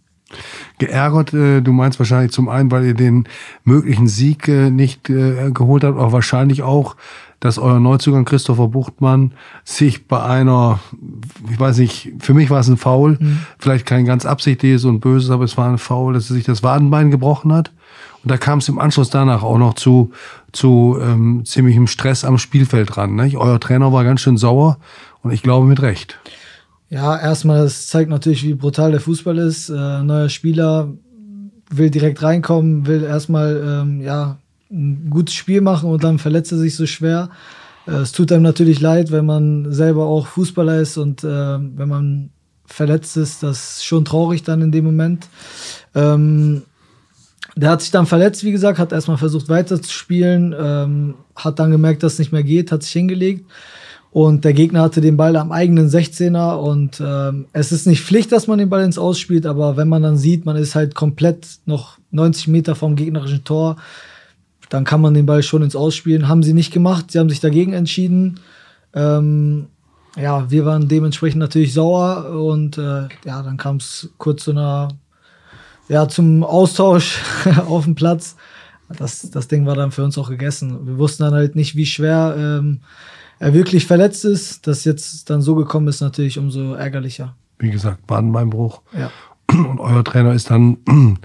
Geärgert, 0.80 1.34
äh, 1.34 1.62
du 1.62 1.72
meinst 1.72 2.00
wahrscheinlich 2.00 2.32
zum 2.32 2.50
einen, 2.50 2.72
weil 2.72 2.86
ihr 2.86 2.94
den 2.94 3.28
möglichen 3.64 4.08
Sieg 4.08 4.48
äh, 4.48 4.70
nicht 4.70 5.10
äh, 5.10 5.52
geholt 5.52 5.84
habt, 5.84 5.98
aber 5.98 6.12
wahrscheinlich 6.12 6.64
auch, 6.64 6.96
dass 7.44 7.58
euer 7.58 7.82
Neuzugang 7.82 8.24
Christopher 8.24 8.70
Buchtmann 8.70 9.34
sich 9.66 10.08
bei 10.08 10.24
einer, 10.24 10.80
ich 11.52 11.60
weiß 11.60 11.80
nicht, 11.80 12.14
für 12.20 12.34
mich 12.34 12.50
war 12.50 12.62
es 12.62 12.70
ein 12.70 12.78
Foul, 12.78 13.18
mhm. 13.20 13.40
vielleicht 13.60 13.86
kein 13.86 14.06
ganz 14.06 14.26
absichtliches 14.26 14.86
und 14.86 15.02
böses, 15.02 15.30
aber 15.30 15.44
es 15.44 15.58
war 15.58 15.68
ein 15.68 15.78
Foul, 15.78 16.14
dass 16.14 16.30
er 16.30 16.36
sich 16.36 16.46
das 16.46 16.64
Wadenbein 16.64 17.12
gebrochen 17.12 17.52
hat. 17.52 17.74
Und 18.24 18.32
da 18.32 18.38
kam 18.38 18.60
es 18.60 18.70
im 18.70 18.80
Anschluss 18.80 19.10
danach 19.10 19.44
auch 19.44 19.58
noch 19.58 19.74
zu, 19.74 20.12
zu 20.54 20.98
ähm, 21.02 21.44
ziemlichem 21.44 21.88
Stress 21.88 22.24
am 22.24 22.38
Spielfeld 22.38 22.96
ran. 22.96 23.16
Nicht? 23.16 23.36
Euer 23.36 23.60
Trainer 23.60 23.92
war 23.92 24.06
ganz 24.06 24.22
schön 24.22 24.38
sauer 24.38 24.78
und 25.22 25.32
ich 25.32 25.44
glaube 25.44 25.68
mit 25.68 25.82
Recht. 25.82 26.18
Ja, 26.90 27.20
erstmal, 27.20 27.64
das 27.64 27.88
zeigt 27.88 28.10
natürlich, 28.10 28.44
wie 28.44 28.54
brutal 28.54 28.92
der 28.92 29.02
Fußball 29.02 29.38
ist. 29.40 29.68
Äh, 29.68 30.04
neuer 30.04 30.30
Spieler 30.30 30.94
will 31.70 31.90
direkt 31.90 32.24
reinkommen, 32.24 32.88
will 32.88 33.04
erstmal 33.04 33.82
ähm, 33.84 34.00
ja, 34.00 34.38
ein 34.74 35.10
gutes 35.10 35.36
Spiel 35.36 35.62
machen 35.62 35.90
und 35.90 36.04
dann 36.04 36.20
verletzt 36.20 36.52
er 36.52 36.58
sich 36.58 36.76
so 36.76 36.86
schwer. 36.86 37.30
Äh, 37.88 37.92
es 37.92 38.12
tut 38.12 38.32
einem 38.32 38.44
natürlich 38.44 38.82
leid, 38.82 39.12
wenn 39.12 39.26
man 39.26 39.72
selber 39.72 40.06
auch 40.06 40.28
Fußballer 40.28 40.80
ist 40.80 40.98
und 40.98 41.24
äh, 41.24 41.28
wenn 41.28 41.88
man 41.88 42.30
verletzt 42.66 43.18
ist, 43.18 43.44
das 43.44 43.78
ist 43.78 43.86
schon 43.86 44.06
traurig 44.06 44.44
dann 44.44 44.62
in 44.62 44.72
dem 44.72 44.86
Moment. 44.86 45.28
Ähm, 45.94 46.64
der 47.56 47.70
hat 47.70 47.82
sich 47.82 47.92
dann 47.92 48.08
verletzt, 48.08 48.44
wie 48.44 48.52
gesagt, 48.52 48.80
hat 48.80 48.92
erstmal 48.92 49.18
versucht 49.18 49.48
weiterzuspielen, 49.48 50.56
ähm, 50.58 51.14
hat 51.36 51.60
dann 51.60 51.70
gemerkt, 51.70 52.02
dass 52.02 52.14
es 52.14 52.20
nicht 52.20 52.32
mehr 52.32 52.44
geht, 52.44 52.72
hat 52.72 52.82
sich 52.84 52.94
hingelegt. 52.94 53.46
Und 54.10 54.46
der 54.46 54.54
Gegner 54.54 54.82
hatte 54.82 55.02
den 55.02 55.18
Ball 55.18 55.36
am 55.36 55.52
eigenen 55.52 55.90
16er 55.90 56.56
und 56.58 57.02
ähm, 57.04 57.48
es 57.52 57.72
ist 57.72 57.88
nicht 57.88 58.04
Pflicht, 58.04 58.32
dass 58.32 58.46
man 58.46 58.60
den 58.60 58.70
Ball 58.70 58.84
ins 58.84 59.00
Ausspielt, 59.00 59.48
aber 59.48 59.76
wenn 59.76 59.90
man 59.90 60.04
dann 60.04 60.18
sieht, 60.18 60.46
man 60.46 60.56
ist 60.56 60.76
halt 60.76 60.94
komplett 60.94 61.48
noch 61.66 61.98
90 62.12 62.48
Meter 62.48 62.76
vom 62.76 62.96
gegnerischen 62.96 63.44
Tor, 63.44 63.78
dann 64.74 64.86
kann 64.86 65.02
man 65.02 65.14
den 65.14 65.28
Ball 65.28 65.44
schon 65.44 65.62
ins 65.62 65.76
Ausspielen. 65.76 66.28
Haben 66.28 66.42
sie 66.42 66.54
nicht 66.54 66.74
gemacht, 66.74 67.12
sie 67.12 67.20
haben 67.20 67.30
sich 67.30 67.40
dagegen 67.40 67.74
entschieden. 67.74 68.40
Ähm, 68.96 69.68
ja, 70.18 70.50
wir 70.50 70.66
waren 70.66 70.88
dementsprechend 70.88 71.40
natürlich 71.40 71.74
sauer 71.74 72.32
und 72.32 72.80
äh, 72.80 73.08
ja, 73.24 73.44
dann 73.44 73.58
kam 73.58 73.76
es 73.76 74.10
kurz 74.18 74.46
zu 74.46 74.50
einer, 74.50 74.88
ja, 75.90 76.08
zum 76.08 76.44
Austausch 76.44 77.22
auf 77.68 77.84
dem 77.84 77.94
Platz. 77.94 78.36
das, 78.98 79.30
das 79.30 79.48
Ding 79.48 79.68
war 79.68 79.76
dann 79.76 79.92
für 79.92 80.04
uns 80.04 80.18
auch 80.18 80.30
gegessen. 80.30 80.88
Wir 80.88 80.98
wussten 80.98 81.22
dann 81.22 81.36
halt 81.36 81.56
nicht, 81.56 81.76
wie 81.76 81.86
schwer 81.86 82.34
ähm, 82.36 82.80
er 83.38 83.54
wirklich 83.54 83.86
verletzt 83.86 84.26
ist. 84.26 84.66
Dass 84.66 84.86
jetzt 84.86 85.30
dann 85.30 85.44
so 85.44 85.54
gekommen 85.54 85.88
ist, 85.88 86.02
natürlich 86.02 86.40
umso 86.40 86.74
ärgerlicher. 86.74 87.36
Wie 87.60 87.70
gesagt, 87.70 88.00
Wadenbeinbruch. 88.08 88.82
Ja. 88.98 89.12
Und 89.52 89.80
euer 89.80 90.04
Trainer 90.04 90.34
ist 90.34 90.50
dann 90.50 91.20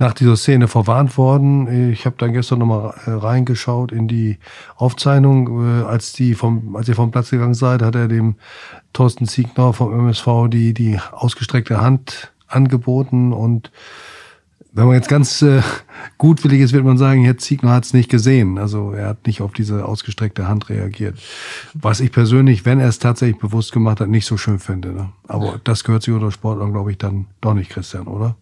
nach 0.00 0.14
dieser 0.14 0.36
Szene 0.36 0.66
verwarnt 0.66 1.18
worden. 1.18 1.92
Ich 1.92 2.06
habe 2.06 2.16
dann 2.18 2.32
gestern 2.32 2.58
nochmal 2.58 2.94
äh, 3.04 3.10
reingeschaut 3.10 3.92
in 3.92 4.08
die 4.08 4.38
Aufzeichnung. 4.76 5.82
Äh, 5.82 5.84
als, 5.84 6.14
die 6.14 6.34
vom, 6.34 6.74
als 6.74 6.88
ihr 6.88 6.94
vom 6.96 7.10
Platz 7.10 7.30
gegangen 7.30 7.54
seid, 7.54 7.82
hat 7.82 7.94
er 7.94 8.08
dem 8.08 8.36
Thorsten 8.94 9.28
Ziegner 9.28 9.74
vom 9.74 9.92
MSV 9.92 10.48
die, 10.48 10.72
die 10.72 10.98
ausgestreckte 11.12 11.82
Hand 11.82 12.32
angeboten. 12.48 13.34
Und 13.34 13.70
wenn 14.72 14.86
man 14.86 14.94
jetzt 14.94 15.10
ganz 15.10 15.42
äh, 15.42 15.60
gutwillig 16.16 16.62
ist, 16.62 16.72
wird 16.72 16.84
man 16.84 16.96
sagen, 16.96 17.22
Herr 17.22 17.36
Ziegner 17.36 17.72
hat 17.72 17.84
es 17.84 17.92
nicht 17.92 18.08
gesehen. 18.08 18.56
Also 18.56 18.92
er 18.92 19.08
hat 19.08 19.26
nicht 19.26 19.42
auf 19.42 19.52
diese 19.52 19.84
ausgestreckte 19.84 20.48
Hand 20.48 20.70
reagiert. 20.70 21.18
Was 21.74 22.00
ich 22.00 22.10
persönlich, 22.10 22.64
wenn 22.64 22.80
er 22.80 22.88
es 22.88 23.00
tatsächlich 23.00 23.38
bewusst 23.38 23.72
gemacht 23.72 24.00
hat, 24.00 24.08
nicht 24.08 24.24
so 24.24 24.38
schön 24.38 24.60
finde. 24.60 24.94
Ne? 24.94 25.10
Aber 25.28 25.60
das 25.62 25.84
gehört 25.84 26.04
sich 26.04 26.14
unter 26.14 26.30
Sportlern, 26.30 26.72
glaube 26.72 26.90
ich, 26.90 26.96
dann 26.96 27.26
doch 27.42 27.52
nicht, 27.52 27.68
Christian, 27.68 28.06
oder? 28.06 28.34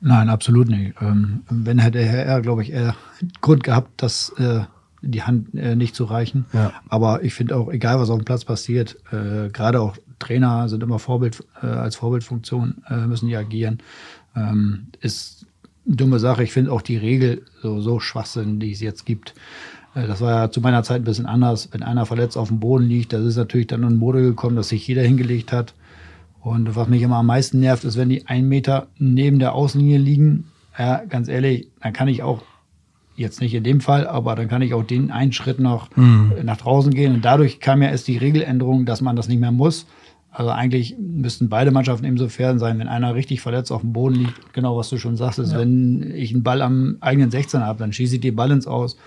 Nein, 0.00 0.28
absolut 0.28 0.68
nicht. 0.68 0.94
Ähm, 1.00 1.42
wenn 1.48 1.78
hätte 1.78 1.98
er, 1.98 2.40
glaube 2.40 2.62
ich, 2.62 2.72
eher 2.72 2.94
Grund 3.40 3.64
gehabt, 3.64 4.02
dass 4.02 4.30
äh, 4.38 4.60
die 5.02 5.22
Hand 5.22 5.54
äh, 5.54 5.76
nicht 5.76 5.94
zu 5.94 6.04
reichen. 6.04 6.46
Ja. 6.52 6.72
Aber 6.88 7.22
ich 7.24 7.34
finde 7.34 7.56
auch, 7.56 7.70
egal 7.70 7.98
was 7.98 8.10
auf 8.10 8.18
dem 8.18 8.24
Platz 8.24 8.44
passiert, 8.44 8.96
äh, 9.12 9.48
gerade 9.50 9.80
auch 9.80 9.96
Trainer 10.18 10.68
sind 10.68 10.82
immer 10.82 10.98
Vorbild, 10.98 11.44
äh, 11.62 11.66
als 11.66 11.96
Vorbildfunktion 11.96 12.82
äh, 12.88 13.06
müssen 13.06 13.28
die 13.28 13.36
agieren. 13.36 13.78
Ähm, 14.36 14.86
ist 15.00 15.46
eine 15.86 15.96
dumme 15.96 16.18
Sache. 16.18 16.42
Ich 16.42 16.52
finde 16.52 16.72
auch 16.72 16.82
die 16.82 16.96
Regel 16.96 17.42
so, 17.62 17.80
so 17.80 18.00
Schwachsinn, 18.00 18.60
die 18.60 18.72
es 18.72 18.80
jetzt 18.80 19.04
gibt. 19.04 19.34
Äh, 19.94 20.06
Das 20.06 20.20
war 20.20 20.30
ja 20.30 20.50
zu 20.50 20.60
meiner 20.60 20.82
Zeit 20.82 21.02
ein 21.02 21.04
bisschen 21.04 21.26
anders. 21.26 21.68
Wenn 21.72 21.82
einer 21.82 22.06
verletzt 22.06 22.36
auf 22.36 22.48
dem 22.48 22.60
Boden 22.60 22.86
liegt, 22.86 23.12
das 23.12 23.24
ist 23.24 23.36
natürlich 23.36 23.66
dann 23.66 23.82
in 23.82 23.96
Mode 23.96 24.22
gekommen, 24.22 24.56
dass 24.56 24.68
sich 24.68 24.86
jeder 24.86 25.02
hingelegt 25.02 25.52
hat. 25.52 25.74
Und 26.44 26.76
was 26.76 26.88
mich 26.88 27.00
immer 27.00 27.16
am 27.16 27.26
meisten 27.26 27.58
nervt, 27.58 27.84
ist, 27.84 27.96
wenn 27.96 28.10
die 28.10 28.26
einen 28.26 28.48
Meter 28.48 28.88
neben 28.98 29.38
der 29.38 29.54
Außenlinie 29.54 29.96
liegen. 29.96 30.44
Ja, 30.78 31.02
ganz 31.08 31.28
ehrlich, 31.28 31.68
dann 31.80 31.94
kann 31.94 32.06
ich 32.06 32.22
auch, 32.22 32.42
jetzt 33.16 33.40
nicht 33.40 33.54
in 33.54 33.64
dem 33.64 33.80
Fall, 33.80 34.06
aber 34.06 34.34
dann 34.34 34.48
kann 34.48 34.60
ich 34.60 34.74
auch 34.74 34.82
den 34.82 35.10
einen 35.10 35.32
Schritt 35.32 35.58
noch 35.58 35.88
äh, 35.96 36.42
nach 36.42 36.58
draußen 36.58 36.92
gehen. 36.92 37.14
Und 37.14 37.24
dadurch 37.24 37.60
kam 37.60 37.80
ja 37.80 37.88
erst 37.88 38.08
die 38.08 38.18
Regeländerung, 38.18 38.84
dass 38.84 39.00
man 39.00 39.16
das 39.16 39.26
nicht 39.26 39.40
mehr 39.40 39.52
muss. 39.52 39.86
Also 40.30 40.50
eigentlich 40.50 40.96
müssten 40.98 41.48
beide 41.48 41.70
Mannschaften 41.70 42.04
ebenso 42.04 42.28
fair 42.28 42.58
sein, 42.58 42.78
wenn 42.78 42.88
einer 42.88 43.14
richtig 43.14 43.40
verletzt 43.40 43.72
auf 43.72 43.80
dem 43.80 43.94
Boden 43.94 44.16
liegt. 44.16 44.52
Genau, 44.52 44.76
was 44.76 44.90
du 44.90 44.98
schon 44.98 45.16
sagst, 45.16 45.38
ist, 45.38 45.56
wenn 45.56 46.12
ich 46.14 46.34
einen 46.34 46.42
Ball 46.42 46.60
am 46.60 46.98
eigenen 47.00 47.30
16 47.30 47.60
habe, 47.60 47.78
dann 47.78 47.92
schieße 47.92 48.16
ich 48.16 48.20
die 48.20 48.32
Ball 48.32 48.50
ins 48.50 48.66
Aus. 48.66 48.98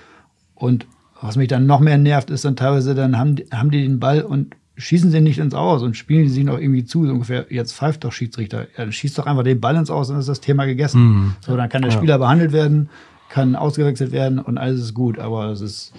Und 0.55 0.87
was 1.21 1.35
mich 1.35 1.49
dann 1.49 1.67
noch 1.67 1.81
mehr 1.81 1.99
nervt, 1.99 2.31
ist 2.31 2.45
dann 2.45 2.55
teilweise, 2.55 2.95
dann 2.95 3.19
haben, 3.19 3.35
haben 3.51 3.69
die 3.69 3.83
den 3.83 3.99
Ball 3.99 4.21
und 4.21 4.55
schießen 4.77 5.11
sie 5.11 5.21
nicht 5.21 5.39
ins 5.39 5.53
Aus 5.53 5.81
und 5.81 5.97
spielen 5.97 6.29
sich 6.29 6.43
noch 6.43 6.59
irgendwie 6.59 6.85
zu, 6.85 7.05
so 7.05 7.11
ungefähr, 7.11 7.47
jetzt 7.49 7.73
pfeift 7.73 8.03
doch 8.03 8.11
Schiedsrichter. 8.11 8.61
Ja, 8.61 8.85
dann 8.85 8.91
schießt 8.91 9.17
doch 9.17 9.25
einfach 9.25 9.43
den 9.43 9.59
Ball 9.59 9.75
ins 9.75 9.89
Aus, 9.89 10.09
dann 10.09 10.19
ist 10.19 10.29
das 10.29 10.39
Thema 10.39 10.65
gegessen. 10.65 11.35
So, 11.41 11.57
dann 11.57 11.69
kann 11.69 11.81
der 11.81 11.91
Spieler 11.91 12.19
behandelt 12.19 12.51
werden, 12.53 12.89
kann 13.29 13.55
ausgewechselt 13.55 14.11
werden 14.11 14.39
und 14.39 14.57
alles 14.57 14.79
ist 14.79 14.93
gut. 14.93 15.17
Aber 15.19 15.47
es 15.47 15.61
ist, 15.61 15.93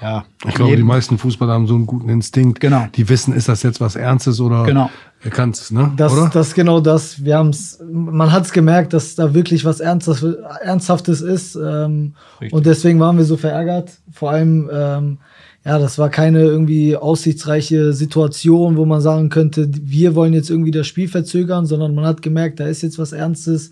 ja. 0.00 0.24
Ich 0.48 0.54
glaube, 0.54 0.76
die 0.76 0.82
meisten 0.82 1.18
Fußballer 1.18 1.52
haben 1.52 1.66
so 1.66 1.74
einen 1.74 1.86
guten 1.86 2.08
Instinkt. 2.08 2.60
Genau. 2.60 2.86
Die 2.94 3.08
wissen, 3.08 3.34
ist 3.34 3.48
das 3.48 3.62
jetzt 3.62 3.80
was 3.80 3.94
Ernstes 3.94 4.40
oder 4.40 4.64
Genau. 4.64 4.90
er 5.22 5.30
kann 5.30 5.50
es, 5.50 5.70
ne? 5.70 5.92
Das, 5.96 6.12
oder? 6.12 6.30
das 6.32 6.48
ist 6.48 6.54
genau 6.54 6.80
das. 6.80 7.22
Wir 7.24 7.36
haben's, 7.36 7.78
man 7.90 8.32
hat 8.32 8.44
es 8.46 8.52
gemerkt, 8.52 8.94
dass 8.94 9.14
da 9.14 9.34
wirklich 9.34 9.64
was 9.66 9.80
Ernsthaftes, 9.80 10.36
Ernsthaftes 10.62 11.20
ist. 11.20 11.56
Ähm, 11.56 12.14
und 12.50 12.64
deswegen 12.64 12.98
waren 13.00 13.18
wir 13.18 13.24
so 13.24 13.36
verärgert. 13.36 13.92
Vor 14.12 14.30
allem, 14.30 14.70
ähm, 14.72 15.18
ja, 15.64 15.78
das 15.78 15.98
war 15.98 16.10
keine 16.10 16.40
irgendwie 16.40 16.96
aussichtsreiche 16.96 17.94
Situation, 17.94 18.76
wo 18.76 18.84
man 18.84 19.00
sagen 19.00 19.30
könnte, 19.30 19.68
wir 19.72 20.14
wollen 20.14 20.34
jetzt 20.34 20.50
irgendwie 20.50 20.70
das 20.70 20.86
Spiel 20.86 21.08
verzögern, 21.08 21.64
sondern 21.64 21.94
man 21.94 22.04
hat 22.04 22.20
gemerkt, 22.20 22.60
da 22.60 22.66
ist 22.66 22.82
jetzt 22.82 22.98
was 22.98 23.12
Ernstes. 23.12 23.70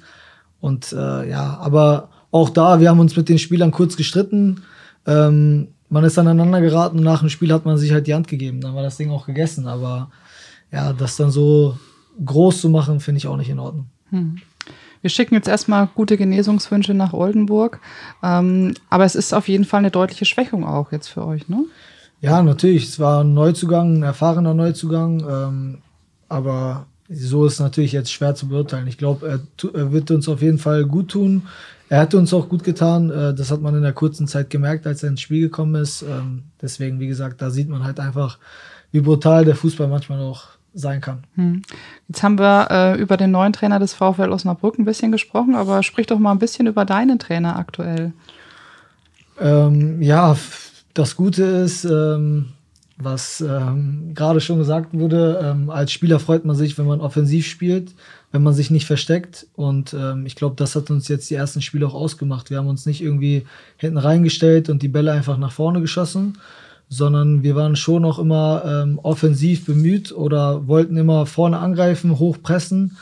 Und 0.61 0.93
äh, 0.93 1.29
ja, 1.29 1.59
aber 1.59 2.09
auch 2.31 2.49
da, 2.49 2.81
wir 2.81 2.89
haben 2.89 3.01
uns 3.01 3.15
mit 3.15 3.29
den 3.29 3.39
Spielern 3.39 3.73
kurz 3.73 3.97
gestritten. 3.97 4.63
Ähm, 5.07 5.69
man 5.91 6.05
ist 6.05 6.19
aneinander 6.19 6.63
geraten 6.63 6.99
und 6.99 7.05
nach 7.05 7.21
dem 7.21 7.29
Spiel 7.29 7.53
hat 7.53 7.67
man 7.67 7.77
sich 7.77 7.93
halt 7.93 8.07
die 8.07 8.15
Hand 8.15 8.27
gegeben. 8.27 8.63
Dann 8.63 8.75
war 8.75 8.83
das 8.83 8.97
Ding 8.97 9.11
auch 9.11 9.27
gegessen. 9.27 9.67
Aber 9.67 10.11
ja, 10.73 10.95
das 10.95 11.17
dann 11.17 11.31
so 11.31 11.77
groß 12.25 12.63
zu 12.63 12.71
machen, 12.71 13.01
finde 13.01 13.19
ich 13.19 13.27
auch 13.27 13.37
nicht 13.37 13.51
in 13.51 13.59
Ordnung. 13.59 13.87
Wir 15.03 15.11
schicken 15.11 15.35
jetzt 15.35 15.49
erstmal 15.49 15.89
gute 15.95 16.17
Genesungswünsche 16.17 16.95
nach 16.95 17.13
Oldenburg. 17.13 17.81
Ähm, 18.23 18.75
aber 18.89 19.05
es 19.05 19.17
ist 19.17 19.35
auf 19.35 19.49
jeden 19.49 19.65
Fall 19.65 19.81
eine 19.81 19.91
deutliche 19.91 20.25
Schwächung 20.25 20.65
auch 20.65 20.93
jetzt 20.93 21.09
für 21.09 21.27
euch, 21.27 21.49
ne? 21.49 21.65
Ja, 22.21 22.41
natürlich. 22.43 22.85
Es 22.85 23.01
war 23.01 23.25
ein 23.25 23.35
Neuzugang, 23.35 23.99
ein 23.99 24.03
erfahrener 24.05 24.55
Neuzugang. 24.55 25.25
Ähm, 25.29 25.79
aber 26.29 26.87
so 27.11 27.45
ist 27.45 27.59
natürlich 27.59 27.93
jetzt 27.93 28.13
schwer 28.13 28.37
zu 28.37 28.49
beurteilen. 28.49 28.87
Ich 28.87 28.97
glaube, 28.97 29.29
er, 29.29 29.41
er 29.75 29.93
wird 29.93 30.11
uns 30.13 30.29
auf 30.29 30.41
jeden 30.41 30.59
Fall 30.59 30.85
gut 30.85 31.09
tun. 31.09 31.43
Er 31.89 32.01
hat 32.01 32.15
uns 32.15 32.33
auch 32.33 32.49
gut 32.49 32.63
getan. 32.63 33.11
Äh, 33.11 33.35
das 33.35 33.51
hat 33.51 33.61
man 33.61 33.75
in 33.75 33.83
der 33.83 33.93
kurzen 33.93 34.29
Zeit 34.29 34.51
gemerkt, 34.51 34.87
als 34.87 35.03
er 35.03 35.11
ins 35.11 35.21
Spiel 35.21 35.41
gekommen 35.41 35.75
ist. 35.75 36.03
Ähm, 36.03 36.45
deswegen, 36.63 37.01
wie 37.01 37.09
gesagt, 37.09 37.43
da 37.43 37.51
sieht 37.51 37.69
man 37.69 37.83
halt 37.83 37.99
einfach, 37.99 38.39
wie 38.93 39.01
brutal 39.01 39.45
der 39.45 39.57
Fußball 39.57 39.89
manchmal 39.89 40.21
auch 40.21 40.45
sein 40.75 41.01
kann. 41.01 41.25
Jetzt 42.09 42.23
haben 42.23 42.39
wir 42.39 42.69
äh, 42.71 43.01
über 43.01 43.17
den 43.17 43.31
neuen 43.31 43.53
Trainer 43.53 43.79
des 43.79 43.95
VfL 43.95 44.31
Osnabrück 44.31 44.79
ein 44.79 44.85
bisschen 44.85 45.13
gesprochen, 45.13 45.55
aber 45.55 45.83
sprich 45.83 46.07
doch 46.07 46.19
mal 46.19 46.33
ein 46.33 46.39
bisschen 46.39 46.67
über 46.67 46.85
deinen 46.85 47.19
Trainer 47.19 47.57
aktuell. 47.57 48.13
Ähm, 49.41 50.01
ja, 50.01 50.37
das 50.95 51.17
Gute 51.17 51.43
ist, 51.43 51.85
ähm, 51.85 52.51
was 52.97 53.41
ähm, 53.41 54.13
gerade 54.15 54.41
schon 54.41 54.59
gesagt 54.59 54.89
wurde, 54.93 55.41
ähm, 55.43 55.71
als 55.71 55.93
Spieler 55.93 56.21
freut 56.21 56.45
man 56.45 56.57
sich, 56.57 56.79
wenn 56.79 56.87
man 56.87 57.01
offensiv 57.01 57.47
spielt, 57.47 57.95
wenn 58.31 58.43
man 58.43 58.53
sich 58.53 58.71
nicht 58.71 58.87
versteckt. 58.87 59.47
Und 59.55 59.95
ähm, 59.95 60.27
ich 60.27 60.37
glaube, 60.37 60.57
das 60.57 60.77
hat 60.77 60.91
uns 60.91 61.09
jetzt 61.09 61.29
die 61.31 61.35
ersten 61.35 61.63
Spiele 61.63 61.87
auch 61.87 61.95
ausgemacht. 61.95 62.51
Wir 62.51 62.59
haben 62.59 62.69
uns 62.69 62.87
nicht 62.87 63.03
irgendwie 63.03 63.45
hinten 63.77 63.99
reingestellt 63.99 64.69
und 64.69 64.83
die 64.83 64.89
Bälle 64.89 65.13
einfach 65.13 65.39
nach 65.39 65.53
vorne 65.53 65.81
geschossen, 65.81 66.39
sondern 66.93 67.43
wir 67.43 67.57
waren 67.57 67.77
schon 67.77 68.05
auch 68.05 68.19
immer 68.19 68.63
ähm, 68.67 68.99
offensiv 69.03 69.65
bemüht 69.65 70.13
oder 70.13 70.67
wollten 70.67 70.97
immer 70.97 71.27
vorne 71.27 71.59
angreifen, 71.59 72.19
hochpressen 72.19 72.97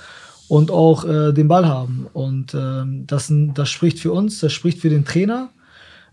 und 0.49 0.71
auch 0.71 1.05
äh, 1.05 1.33
den 1.33 1.49
Ball 1.49 1.67
haben. 1.67 2.07
Und 2.13 2.55
ähm, 2.55 3.05
das, 3.07 3.33
das 3.55 3.69
spricht 3.69 3.99
für 3.99 4.13
uns, 4.13 4.41
das 4.41 4.53
spricht 4.53 4.79
für 4.79 4.91
den 4.91 5.05
Trainer 5.05 5.51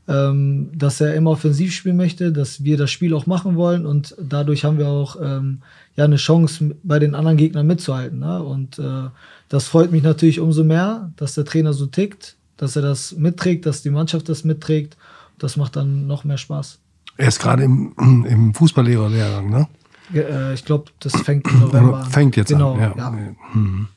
ähm, 0.07 0.69
dass 0.73 1.01
er 1.01 1.15
immer 1.15 1.31
offensiv 1.31 1.73
spielen 1.73 1.97
möchte, 1.97 2.31
dass 2.31 2.63
wir 2.63 2.77
das 2.77 2.91
Spiel 2.91 3.13
auch 3.13 3.25
machen 3.25 3.55
wollen 3.55 3.85
und 3.85 4.15
dadurch 4.21 4.63
haben 4.63 4.77
wir 4.77 4.87
auch 4.87 5.17
ähm, 5.21 5.59
ja 5.95 6.05
eine 6.05 6.15
Chance 6.15 6.75
bei 6.83 6.99
den 6.99 7.13
anderen 7.13 7.37
Gegnern 7.37 7.67
mitzuhalten. 7.67 8.19
Ne? 8.19 8.41
Und 8.41 8.79
äh, 8.79 9.09
das 9.49 9.67
freut 9.67 9.91
mich 9.91 10.03
natürlich 10.03 10.39
umso 10.39 10.63
mehr, 10.63 11.11
dass 11.17 11.35
der 11.35 11.45
Trainer 11.45 11.73
so 11.73 11.87
tickt, 11.87 12.37
dass 12.55 12.75
er 12.75 12.81
das 12.81 13.17
mitträgt, 13.17 13.65
dass 13.65 13.81
die 13.81 13.89
Mannschaft 13.89 14.29
das 14.29 14.43
mitträgt. 14.43 14.97
Das 15.37 15.57
macht 15.57 15.75
dann 15.75 16.07
noch 16.07 16.23
mehr 16.23 16.37
Spaß. 16.37 16.79
Er 17.17 17.27
ist 17.27 17.39
gerade 17.39 17.63
im, 17.63 17.93
im 18.29 18.53
Fußballlehrerlehrgang, 18.53 19.49
ne? 19.49 19.67
Ge- 20.11 20.23
äh, 20.23 20.53
ich 20.53 20.63
glaube, 20.65 20.85
das 20.99 21.15
fängt 21.21 21.47
im 21.51 21.59
November 21.61 21.97
an. 22.03 22.09
Fängt 22.11 22.35
jetzt 22.35 22.49
genau, 22.49 22.73
an. 22.75 22.79
Ja. 22.79 22.93
Ja. 22.97 23.11
Mhm. 23.53 23.87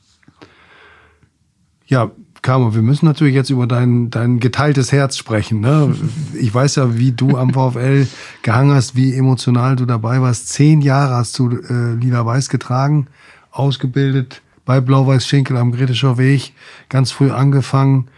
ja, 1.87 2.11
Caro, 2.43 2.75
wir 2.75 2.81
müssen 2.81 3.05
natürlich 3.05 3.35
jetzt 3.35 3.51
über 3.51 3.67
dein, 3.67 4.09
dein 4.09 4.41
geteiltes 4.41 4.93
Herz 4.93 5.17
sprechen. 5.19 5.61
Ne? 5.61 5.95
Ich 6.35 6.55
weiß 6.55 6.77
ja, 6.77 6.97
wie 6.97 7.13
du 7.13 7.37
am 7.37 7.53
VfL 7.53 8.07
gehangen 8.43 8.75
hast, 8.75 8.97
wie 8.97 9.15
emotional 9.15 9.77
du 9.77 9.85
dabei 9.85 10.21
warst. 10.23 10.49
Zehn 10.49 10.81
Jahre 10.81 11.15
hast 11.17 11.39
du 11.39 11.51
äh, 11.51 11.95
Lila 11.95 12.25
Weiß 12.25 12.49
getragen, 12.49 13.09
ausgebildet 13.51 14.41
bei 14.65 14.81
Blau-Weiß 14.81 15.27
Schinkel 15.27 15.57
am 15.57 15.73
Gretischer 15.73 16.17
Weg, 16.17 16.53
ganz 16.89 17.11
früh 17.11 17.31
angefangen. 17.31 18.09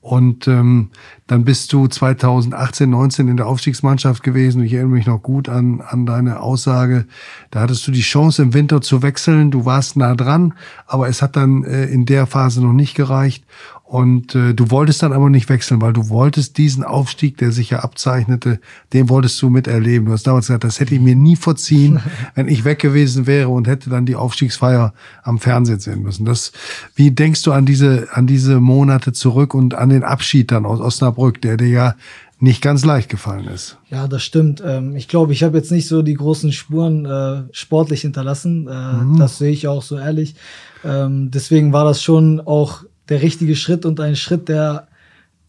Und 0.00 0.48
ähm, 0.48 0.90
dann 1.26 1.44
bist 1.44 1.72
du 1.74 1.86
2018, 1.86 2.88
19 2.88 3.28
in 3.28 3.36
der 3.36 3.46
Aufstiegsmannschaft 3.46 4.22
gewesen. 4.22 4.62
Ich 4.62 4.72
erinnere 4.72 4.94
mich 4.94 5.06
noch 5.06 5.22
gut 5.22 5.50
an, 5.50 5.82
an 5.82 6.06
deine 6.06 6.40
Aussage. 6.40 7.06
Da 7.50 7.60
hattest 7.60 7.86
du 7.86 7.92
die 7.92 8.00
Chance, 8.00 8.42
im 8.42 8.54
Winter 8.54 8.80
zu 8.80 9.02
wechseln. 9.02 9.50
Du 9.50 9.66
warst 9.66 9.96
nah 9.96 10.14
dran, 10.14 10.54
aber 10.86 11.08
es 11.08 11.20
hat 11.20 11.36
dann 11.36 11.64
äh, 11.64 11.84
in 11.84 12.06
der 12.06 12.26
Phase 12.26 12.62
noch 12.62 12.72
nicht 12.72 12.94
gereicht. 12.94 13.44
Und 13.90 14.36
äh, 14.36 14.54
du 14.54 14.70
wolltest 14.70 15.02
dann 15.02 15.12
aber 15.12 15.30
nicht 15.30 15.48
wechseln, 15.48 15.80
weil 15.80 15.92
du 15.92 16.10
wolltest 16.10 16.58
diesen 16.58 16.84
Aufstieg, 16.84 17.38
der 17.38 17.50
sich 17.50 17.70
ja 17.70 17.80
abzeichnete, 17.80 18.60
den 18.92 19.08
wolltest 19.08 19.42
du 19.42 19.50
miterleben. 19.50 20.06
Du 20.06 20.12
hast 20.12 20.28
damals 20.28 20.46
gesagt, 20.46 20.62
das 20.62 20.78
hätte 20.78 20.94
ich 20.94 21.00
mir 21.00 21.16
nie 21.16 21.34
verziehen, 21.34 21.98
wenn 22.36 22.46
ich 22.46 22.64
weg 22.64 22.78
gewesen 22.78 23.26
wäre 23.26 23.48
und 23.48 23.66
hätte 23.66 23.90
dann 23.90 24.06
die 24.06 24.14
Aufstiegsfeier 24.14 24.94
am 25.24 25.40
Fernsehen 25.40 25.80
sehen 25.80 26.02
müssen. 26.02 26.24
Das, 26.24 26.52
wie 26.94 27.10
denkst 27.10 27.42
du 27.42 27.50
an 27.50 27.66
diese, 27.66 28.06
an 28.12 28.28
diese 28.28 28.60
Monate 28.60 29.12
zurück 29.12 29.54
und 29.54 29.74
an 29.74 29.88
den 29.88 30.04
Abschied 30.04 30.52
dann 30.52 30.66
aus 30.66 30.78
Osnabrück, 30.78 31.42
der 31.42 31.56
dir 31.56 31.66
ja 31.66 31.94
nicht 32.38 32.62
ganz 32.62 32.84
leicht 32.84 33.08
gefallen 33.08 33.48
ist? 33.48 33.76
Ja, 33.90 34.06
das 34.06 34.22
stimmt. 34.22 34.62
Ähm, 34.64 34.94
ich 34.94 35.08
glaube, 35.08 35.32
ich 35.32 35.42
habe 35.42 35.58
jetzt 35.58 35.72
nicht 35.72 35.88
so 35.88 36.02
die 36.02 36.14
großen 36.14 36.52
Spuren 36.52 37.06
äh, 37.06 37.42
sportlich 37.50 38.02
hinterlassen. 38.02 38.68
Äh, 38.68 39.18
Das 39.18 39.38
sehe 39.38 39.50
ich 39.50 39.66
auch 39.66 39.82
so 39.82 39.98
ehrlich. 39.98 40.36
Ähm, 40.84 41.32
deswegen 41.32 41.72
war 41.72 41.84
das 41.84 42.00
schon 42.04 42.40
auch 42.40 42.84
der 43.10 43.22
richtige 43.22 43.56
Schritt 43.56 43.84
und 43.84 44.00
ein 44.00 44.16
Schritt, 44.16 44.48
der 44.48 44.88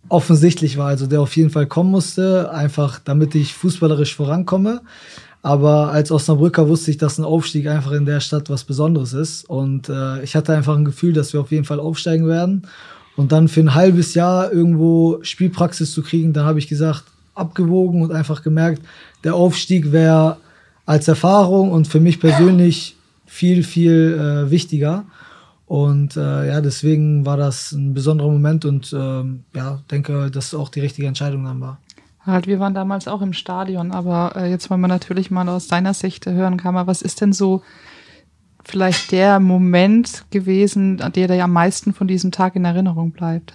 offensichtlich 0.09 0.77
war, 0.77 0.87
also 0.87 1.07
der 1.07 1.21
auf 1.21 1.35
jeden 1.37 1.51
Fall 1.51 1.67
kommen 1.67 1.91
musste, 1.91 2.51
einfach 2.51 2.99
damit 2.99 3.35
ich 3.35 3.53
fußballerisch 3.53 4.15
vorankomme. 4.15 4.81
Aber 5.43 5.91
als 5.91 6.11
Osnabrücker 6.11 6.67
wusste 6.67 6.91
ich, 6.91 6.97
dass 6.97 7.17
ein 7.17 7.23
Aufstieg 7.23 7.67
einfach 7.67 7.93
in 7.93 8.05
der 8.05 8.19
Stadt 8.19 8.49
was 8.49 8.63
Besonderes 8.63 9.13
ist. 9.13 9.49
Und 9.49 9.89
äh, 9.89 10.21
ich 10.23 10.35
hatte 10.35 10.53
einfach 10.53 10.75
ein 10.75 10.85
Gefühl, 10.85 11.13
dass 11.13 11.33
wir 11.33 11.41
auf 11.41 11.51
jeden 11.51 11.65
Fall 11.65 11.79
aufsteigen 11.79 12.27
werden. 12.27 12.67
Und 13.15 13.31
dann 13.31 13.47
für 13.47 13.61
ein 13.61 13.73
halbes 13.73 14.13
Jahr 14.13 14.51
irgendwo 14.51 15.19
Spielpraxis 15.23 15.93
zu 15.93 16.03
kriegen, 16.03 16.33
dann 16.33 16.45
habe 16.45 16.59
ich 16.59 16.67
gesagt, 16.67 17.05
abgewogen 17.33 18.01
und 18.01 18.11
einfach 18.11 18.43
gemerkt, 18.43 18.81
der 19.23 19.35
Aufstieg 19.35 19.91
wäre 19.91 20.37
als 20.85 21.07
Erfahrung 21.07 21.71
und 21.71 21.87
für 21.87 21.99
mich 21.99 22.19
persönlich 22.19 22.95
viel, 23.25 23.63
viel 23.63 24.45
äh, 24.47 24.51
wichtiger. 24.51 25.05
Und 25.71 26.17
äh, 26.17 26.49
ja, 26.49 26.59
deswegen 26.59 27.25
war 27.25 27.37
das 27.37 27.71
ein 27.71 27.93
besonderer 27.93 28.27
Moment 28.27 28.65
und 28.65 28.91
ähm, 28.91 29.45
ja, 29.55 29.79
denke, 29.89 30.29
dass 30.29 30.53
auch 30.53 30.67
die 30.67 30.81
richtige 30.81 31.07
Entscheidung 31.07 31.45
dann 31.45 31.61
war. 31.61 31.79
Halt, 32.25 32.45
wir 32.45 32.59
waren 32.59 32.73
damals 32.73 33.07
auch 33.07 33.21
im 33.21 33.31
Stadion, 33.31 33.93
aber 33.93 34.33
äh, 34.35 34.49
jetzt 34.49 34.69
wollen 34.69 34.81
wir 34.81 34.89
natürlich 34.89 35.31
mal 35.31 35.47
aus 35.47 35.67
deiner 35.67 35.93
Sicht 35.93 36.25
hören, 36.25 36.57
Kammer, 36.57 36.87
was 36.87 37.01
ist 37.01 37.21
denn 37.21 37.31
so 37.31 37.61
vielleicht 38.65 39.13
der 39.13 39.39
Moment 39.39 40.25
gewesen, 40.29 40.97
der 40.97 41.29
dir 41.29 41.41
am 41.41 41.53
meisten 41.53 41.93
von 41.93 42.05
diesem 42.05 42.33
Tag 42.33 42.57
in 42.57 42.65
Erinnerung 42.65 43.11
bleibt? 43.11 43.53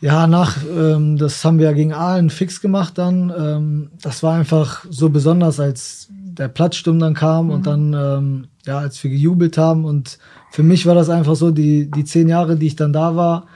Ja, 0.00 0.26
nach, 0.26 0.56
ähm, 0.64 1.18
das 1.18 1.44
haben 1.44 1.58
wir 1.58 1.66
ja 1.66 1.72
gegen 1.72 1.92
Aalen 1.92 2.30
fix 2.30 2.62
gemacht 2.62 2.96
dann. 2.96 3.30
Ähm, 3.38 3.90
das 4.00 4.22
war 4.22 4.36
einfach 4.36 4.86
so 4.88 5.10
besonders, 5.10 5.60
als 5.60 6.08
der 6.10 6.48
Platzsturm 6.48 6.98
dann 6.98 7.12
kam 7.12 7.48
mhm. 7.48 7.50
und 7.52 7.66
dann, 7.66 7.92
ähm, 7.92 8.46
ja, 8.64 8.78
als 8.78 9.04
wir 9.04 9.10
gejubelt 9.10 9.58
haben. 9.58 9.84
Und 9.84 10.18
für 10.52 10.62
mich 10.62 10.84
war 10.84 10.94
das 10.94 11.08
einfach 11.08 11.34
so, 11.34 11.50
die, 11.50 11.90
die 11.90 12.04
zehn 12.04 12.28
Jahre, 12.28 12.56
die 12.56 12.66
ich 12.66 12.76
dann 12.76 12.92
da 12.92 13.16
war, 13.16 13.46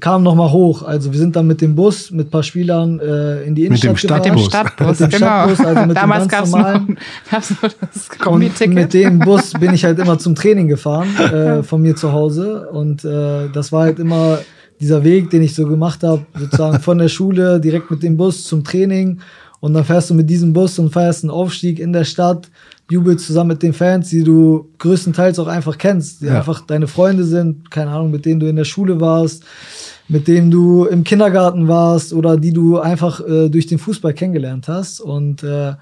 kam 0.00 0.22
noch 0.22 0.34
mal 0.34 0.50
hoch. 0.50 0.82
Also 0.82 1.12
wir 1.12 1.18
sind 1.18 1.36
dann 1.36 1.46
mit 1.46 1.60
dem 1.60 1.74
Bus 1.74 2.10
mit 2.10 2.28
ein 2.28 2.30
paar 2.30 2.42
Spielern 2.42 2.98
äh, 3.00 3.42
in 3.44 3.54
die 3.54 3.66
Innenstadt 3.66 3.92
mit 3.92 4.34
dem 4.34 4.38
Stadtbus. 4.38 4.46
Stadtbus, 4.46 5.00
mit 5.00 5.12
dem 5.12 5.18
genau. 5.18 5.26
Stadtbus, 5.26 5.66
also 5.66 5.86
mit 5.86 5.96
Damals 5.96 6.28
gab 6.28 6.44
es 6.44 6.52
noch, 6.52 6.80
gab's 7.30 7.54
das 7.60 8.26
Und 8.26 8.68
mit 8.68 8.94
dem 8.94 9.18
Bus 9.18 9.52
bin 9.52 9.74
ich 9.74 9.84
halt 9.84 9.98
immer 9.98 10.18
zum 10.18 10.34
Training 10.34 10.68
gefahren 10.68 11.16
äh, 11.18 11.62
von 11.62 11.82
mir 11.82 11.96
zu 11.96 12.12
Hause. 12.12 12.68
Und 12.70 13.04
äh, 13.04 13.48
das 13.52 13.72
war 13.72 13.82
halt 13.82 13.98
immer 13.98 14.38
dieser 14.80 15.04
Weg, 15.04 15.28
den 15.30 15.42
ich 15.42 15.54
so 15.54 15.66
gemacht 15.66 16.02
habe, 16.02 16.24
sozusagen 16.38 16.80
von 16.80 16.98
der 16.98 17.08
Schule 17.08 17.60
direkt 17.60 17.90
mit 17.90 18.02
dem 18.02 18.16
Bus 18.16 18.44
zum 18.44 18.64
Training. 18.64 19.20
Und 19.60 19.74
dann 19.74 19.84
fährst 19.84 20.10
du 20.10 20.14
mit 20.14 20.28
diesem 20.28 20.52
Bus 20.52 20.78
und 20.78 20.92
feierst 20.92 21.24
einen 21.24 21.30
Aufstieg 21.30 21.78
in 21.78 21.92
der 21.92 22.04
Stadt 22.04 22.50
jubelst 22.92 23.26
zusammen 23.26 23.48
mit 23.48 23.62
den 23.62 23.72
Fans, 23.72 24.10
die 24.10 24.22
du 24.22 24.68
größtenteils 24.78 25.38
auch 25.38 25.48
einfach 25.48 25.78
kennst, 25.78 26.20
die 26.20 26.26
ja. 26.26 26.38
einfach 26.38 26.60
deine 26.60 26.86
Freunde 26.86 27.24
sind, 27.24 27.70
keine 27.70 27.90
Ahnung, 27.90 28.10
mit 28.10 28.24
denen 28.24 28.40
du 28.40 28.48
in 28.48 28.56
der 28.56 28.64
Schule 28.64 29.00
warst, 29.00 29.44
mit 30.08 30.28
denen 30.28 30.50
du 30.50 30.84
im 30.84 31.04
Kindergarten 31.04 31.68
warst 31.68 32.12
oder 32.12 32.36
die 32.36 32.52
du 32.52 32.78
einfach 32.78 33.20
äh, 33.26 33.48
durch 33.48 33.66
den 33.66 33.78
Fußball 33.78 34.14
kennengelernt 34.14 34.68
hast. 34.68 35.00
Und 35.00 35.42
äh, 35.42 35.72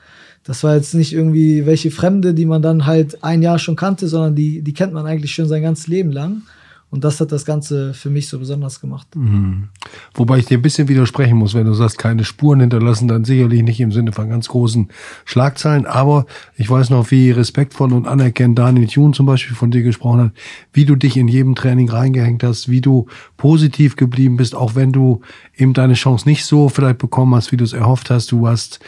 das 0.45 0.65
war 0.65 0.75
jetzt 0.77 0.95
nicht 0.95 1.13
irgendwie 1.13 1.67
welche 1.67 1.91
Fremde, 1.91 2.33
die 2.33 2.47
man 2.47 2.63
dann 2.63 2.87
halt 2.87 3.23
ein 3.23 3.43
Jahr 3.43 3.59
schon 3.59 3.77
kannte, 3.77 4.09
sondern 4.09 4.35
die, 4.35 4.63
die 4.63 4.73
kennt 4.73 4.93
man 4.93 5.07
eigentlich 5.07 5.35
schon 5.35 5.49
sein 5.49 5.63
ganzes 5.63 5.87
Leben 5.87 6.13
lang. 6.13 6.43
Und 6.91 7.05
das 7.05 7.21
hat 7.21 7.31
das 7.31 7.45
Ganze 7.45 7.95
für 7.95 8.11
mich 8.11 8.29
so 8.29 8.41
besonders 8.41 8.81
gemacht. 8.81 9.07
Mhm. 9.15 9.69
Wobei 10.15 10.39
ich 10.39 10.47
dir 10.47 10.59
ein 10.59 10.63
bisschen 10.63 10.89
widersprechen 10.89 11.37
muss, 11.37 11.55
wenn 11.55 11.67
du 11.67 11.73
sagst, 11.73 11.99
keine 11.99 12.25
Spuren 12.25 12.59
hinterlassen, 12.61 13.07
dann 13.07 13.25
sicherlich 13.25 13.63
nicht 13.63 13.81
im 13.81 13.93
Sinne 13.93 14.11
von 14.11 14.29
ganz 14.29 14.49
großen 14.49 14.89
Schlagzeilen. 15.25 15.87
Aber 15.87 16.27
ich 16.57 16.69
weiß 16.69 16.91
noch, 16.91 17.13
wie 17.13 17.31
respektvoll 17.31 17.93
und 17.93 18.09
anerkennt 18.09 18.59
Daniel 18.59 18.89
Thun 18.89 19.15
zum 19.15 19.25
Beispiel 19.25 19.55
von 19.55 19.71
dir 19.71 19.83
gesprochen 19.83 20.21
hat, 20.21 20.33
wie 20.73 20.85
du 20.85 20.97
dich 20.97 21.17
in 21.17 21.29
jedem 21.29 21.55
Training 21.55 21.89
reingehängt 21.89 22.43
hast, 22.43 22.69
wie 22.69 22.81
du 22.81 23.07
positiv 23.37 23.95
geblieben 23.95 24.37
bist, 24.37 24.57
auch 24.57 24.75
wenn 24.75 24.91
du 24.91 25.21
eben 25.57 25.75
deine 25.75 25.95
Chance 25.95 26.29
nicht 26.29 26.45
so 26.45 26.69
vielleicht 26.69 26.99
bekommen 26.99 27.37
hast, 27.37 27.53
wie 27.53 27.57
du 27.57 27.65
es 27.65 27.73
erhofft 27.73 28.11
hast. 28.11 28.33
Du 28.33 28.49
hast 28.49 28.81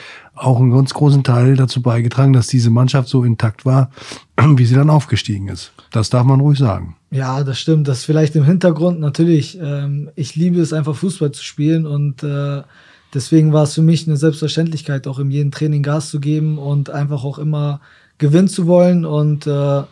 auch 0.42 0.58
einen 0.58 0.72
ganz 0.72 0.92
großen 0.94 1.24
Teil 1.24 1.56
dazu 1.56 1.82
beigetragen, 1.82 2.32
dass 2.32 2.46
diese 2.46 2.70
Mannschaft 2.70 3.08
so 3.08 3.24
intakt 3.24 3.64
war, 3.64 3.90
wie 4.56 4.64
sie 4.64 4.74
dann 4.74 4.90
aufgestiegen 4.90 5.48
ist. 5.48 5.72
Das 5.90 6.10
darf 6.10 6.24
man 6.24 6.40
ruhig 6.40 6.58
sagen. 6.58 6.96
Ja, 7.10 7.44
das 7.44 7.58
stimmt. 7.58 7.88
Das 7.88 8.04
vielleicht 8.04 8.34
im 8.36 8.44
Hintergrund 8.44 9.00
natürlich. 9.00 9.58
Ähm, 9.60 10.10
ich 10.16 10.34
liebe 10.34 10.60
es 10.60 10.72
einfach 10.72 10.96
Fußball 10.96 11.32
zu 11.32 11.42
spielen 11.42 11.86
und 11.86 12.22
äh, 12.22 12.62
deswegen 13.14 13.52
war 13.52 13.64
es 13.64 13.74
für 13.74 13.82
mich 13.82 14.06
eine 14.06 14.16
Selbstverständlichkeit, 14.16 15.06
auch 15.06 15.18
in 15.18 15.30
jedem 15.30 15.50
Training 15.50 15.82
Gas 15.82 16.10
zu 16.10 16.20
geben 16.20 16.58
und 16.58 16.90
einfach 16.90 17.24
auch 17.24 17.38
immer 17.38 17.80
gewinnen 18.18 18.48
zu 18.48 18.66
wollen. 18.66 19.04
Und 19.04 19.46
äh, 19.46 19.82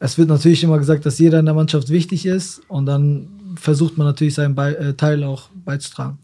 es 0.00 0.18
wird 0.18 0.28
natürlich 0.28 0.62
immer 0.62 0.78
gesagt, 0.78 1.06
dass 1.06 1.18
jeder 1.18 1.38
in 1.38 1.46
der 1.46 1.54
Mannschaft 1.54 1.88
wichtig 1.88 2.26
ist 2.26 2.62
und 2.68 2.86
dann 2.86 3.28
versucht 3.56 3.98
man 3.98 4.06
natürlich 4.06 4.34
seinen 4.34 4.54
Be 4.54 4.76
äh, 4.78 4.94
Teil 4.94 5.24
auch 5.24 5.48
beizutragen. 5.64 6.18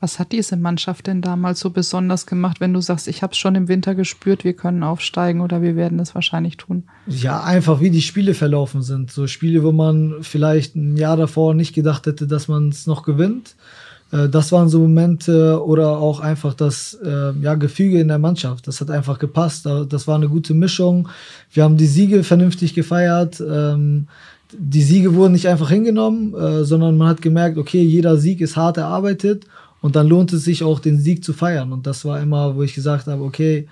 Was 0.00 0.18
hat 0.18 0.32
diese 0.32 0.56
Mannschaft 0.56 1.06
denn 1.06 1.20
damals 1.20 1.60
so 1.60 1.68
besonders 1.68 2.24
gemacht, 2.24 2.60
wenn 2.60 2.72
du 2.72 2.80
sagst, 2.80 3.06
ich 3.06 3.22
habe 3.22 3.32
es 3.32 3.38
schon 3.38 3.54
im 3.54 3.68
Winter 3.68 3.94
gespürt, 3.94 4.44
wir 4.44 4.54
können 4.54 4.82
aufsteigen 4.82 5.42
oder 5.42 5.60
wir 5.60 5.76
werden 5.76 6.00
es 6.00 6.14
wahrscheinlich 6.14 6.56
tun? 6.56 6.84
Ja, 7.06 7.42
einfach 7.42 7.80
wie 7.80 7.90
die 7.90 8.00
Spiele 8.00 8.32
verlaufen 8.32 8.80
sind. 8.80 9.10
So 9.10 9.26
Spiele, 9.26 9.62
wo 9.62 9.72
man 9.72 10.22
vielleicht 10.22 10.74
ein 10.74 10.96
Jahr 10.96 11.18
davor 11.18 11.52
nicht 11.52 11.74
gedacht 11.74 12.06
hätte, 12.06 12.26
dass 12.26 12.48
man 12.48 12.70
es 12.70 12.86
noch 12.86 13.02
gewinnt. 13.02 13.56
Äh, 14.10 14.30
das 14.30 14.52
waren 14.52 14.70
so 14.70 14.80
Momente 14.80 15.62
oder 15.62 15.98
auch 15.98 16.20
einfach 16.20 16.54
das 16.54 16.94
äh, 17.04 17.32
ja, 17.40 17.54
Gefüge 17.56 18.00
in 18.00 18.08
der 18.08 18.18
Mannschaft. 18.18 18.66
Das 18.68 18.80
hat 18.80 18.90
einfach 18.90 19.18
gepasst. 19.18 19.66
Das 19.66 20.06
war 20.08 20.14
eine 20.14 20.30
gute 20.30 20.54
Mischung. 20.54 21.08
Wir 21.52 21.64
haben 21.64 21.76
die 21.76 21.86
Siege 21.86 22.24
vernünftig 22.24 22.72
gefeiert. 22.72 23.40
Ähm, 23.40 24.08
die 24.52 24.82
Siege 24.82 25.14
wurden 25.14 25.32
nicht 25.32 25.46
einfach 25.46 25.70
hingenommen, 25.70 26.34
äh, 26.34 26.64
sondern 26.64 26.96
man 26.96 27.08
hat 27.08 27.22
gemerkt, 27.22 27.58
okay, 27.58 27.82
jeder 27.82 28.16
Sieg 28.16 28.40
ist 28.40 28.56
hart 28.56 28.78
erarbeitet 28.78 29.44
und 29.80 29.96
dann 29.96 30.08
lohnt 30.08 30.32
es 30.32 30.44
sich 30.44 30.62
auch, 30.62 30.80
den 30.80 30.98
Sieg 30.98 31.24
zu 31.24 31.32
feiern. 31.32 31.72
Und 31.72 31.86
das 31.86 32.04
war 32.04 32.20
immer, 32.20 32.56
wo 32.56 32.62
ich 32.62 32.74
gesagt 32.74 33.06
habe, 33.06 33.22
okay, 33.22 33.66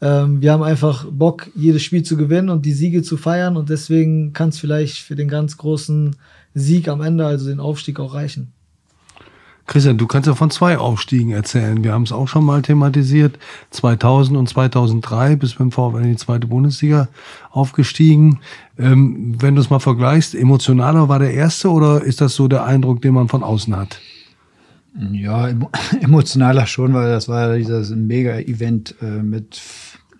ähm, 0.00 0.40
wir 0.40 0.52
haben 0.52 0.62
einfach 0.62 1.06
Bock, 1.10 1.48
jedes 1.54 1.82
Spiel 1.82 2.02
zu 2.02 2.16
gewinnen 2.16 2.48
und 2.50 2.64
die 2.64 2.72
Siege 2.72 3.02
zu 3.02 3.16
feiern. 3.16 3.56
Und 3.56 3.68
deswegen 3.68 4.32
kann 4.32 4.50
es 4.50 4.58
vielleicht 4.58 4.98
für 4.98 5.16
den 5.16 5.28
ganz 5.28 5.56
großen 5.56 6.16
Sieg 6.54 6.88
am 6.88 7.00
Ende, 7.00 7.26
also 7.26 7.48
den 7.48 7.60
Aufstieg, 7.60 7.98
auch 7.98 8.14
reichen. 8.14 8.52
Christian, 9.66 9.98
du 9.98 10.06
kannst 10.06 10.26
ja 10.26 10.34
von 10.34 10.50
zwei 10.50 10.78
Aufstiegen 10.78 11.30
erzählen. 11.32 11.84
Wir 11.84 11.92
haben 11.92 12.04
es 12.04 12.12
auch 12.12 12.26
schon 12.26 12.44
mal 12.44 12.62
thematisiert. 12.62 13.38
2000 13.70 14.38
und 14.38 14.48
2003 14.48 15.36
bis 15.36 15.54
beim 15.54 15.70
VfL 15.70 15.98
in 15.98 16.10
die 16.12 16.16
zweite 16.16 16.46
Bundesliga 16.46 17.08
aufgestiegen. 17.50 18.40
Ähm, 18.78 19.34
wenn 19.38 19.56
du 19.56 19.60
es 19.60 19.68
mal 19.68 19.78
vergleichst, 19.78 20.34
emotionaler 20.34 21.10
war 21.10 21.18
der 21.18 21.34
erste 21.34 21.70
oder 21.70 22.02
ist 22.02 22.22
das 22.22 22.34
so 22.34 22.48
der 22.48 22.64
Eindruck, 22.64 23.02
den 23.02 23.12
man 23.12 23.28
von 23.28 23.42
außen 23.42 23.76
hat? 23.76 24.00
Ja, 25.12 25.48
emotionaler 26.00 26.66
schon, 26.66 26.94
weil 26.94 27.10
das 27.10 27.28
war 27.28 27.56
dieses 27.56 27.90
Mega-Event 27.90 28.96
äh, 29.00 29.22
mit 29.22 29.60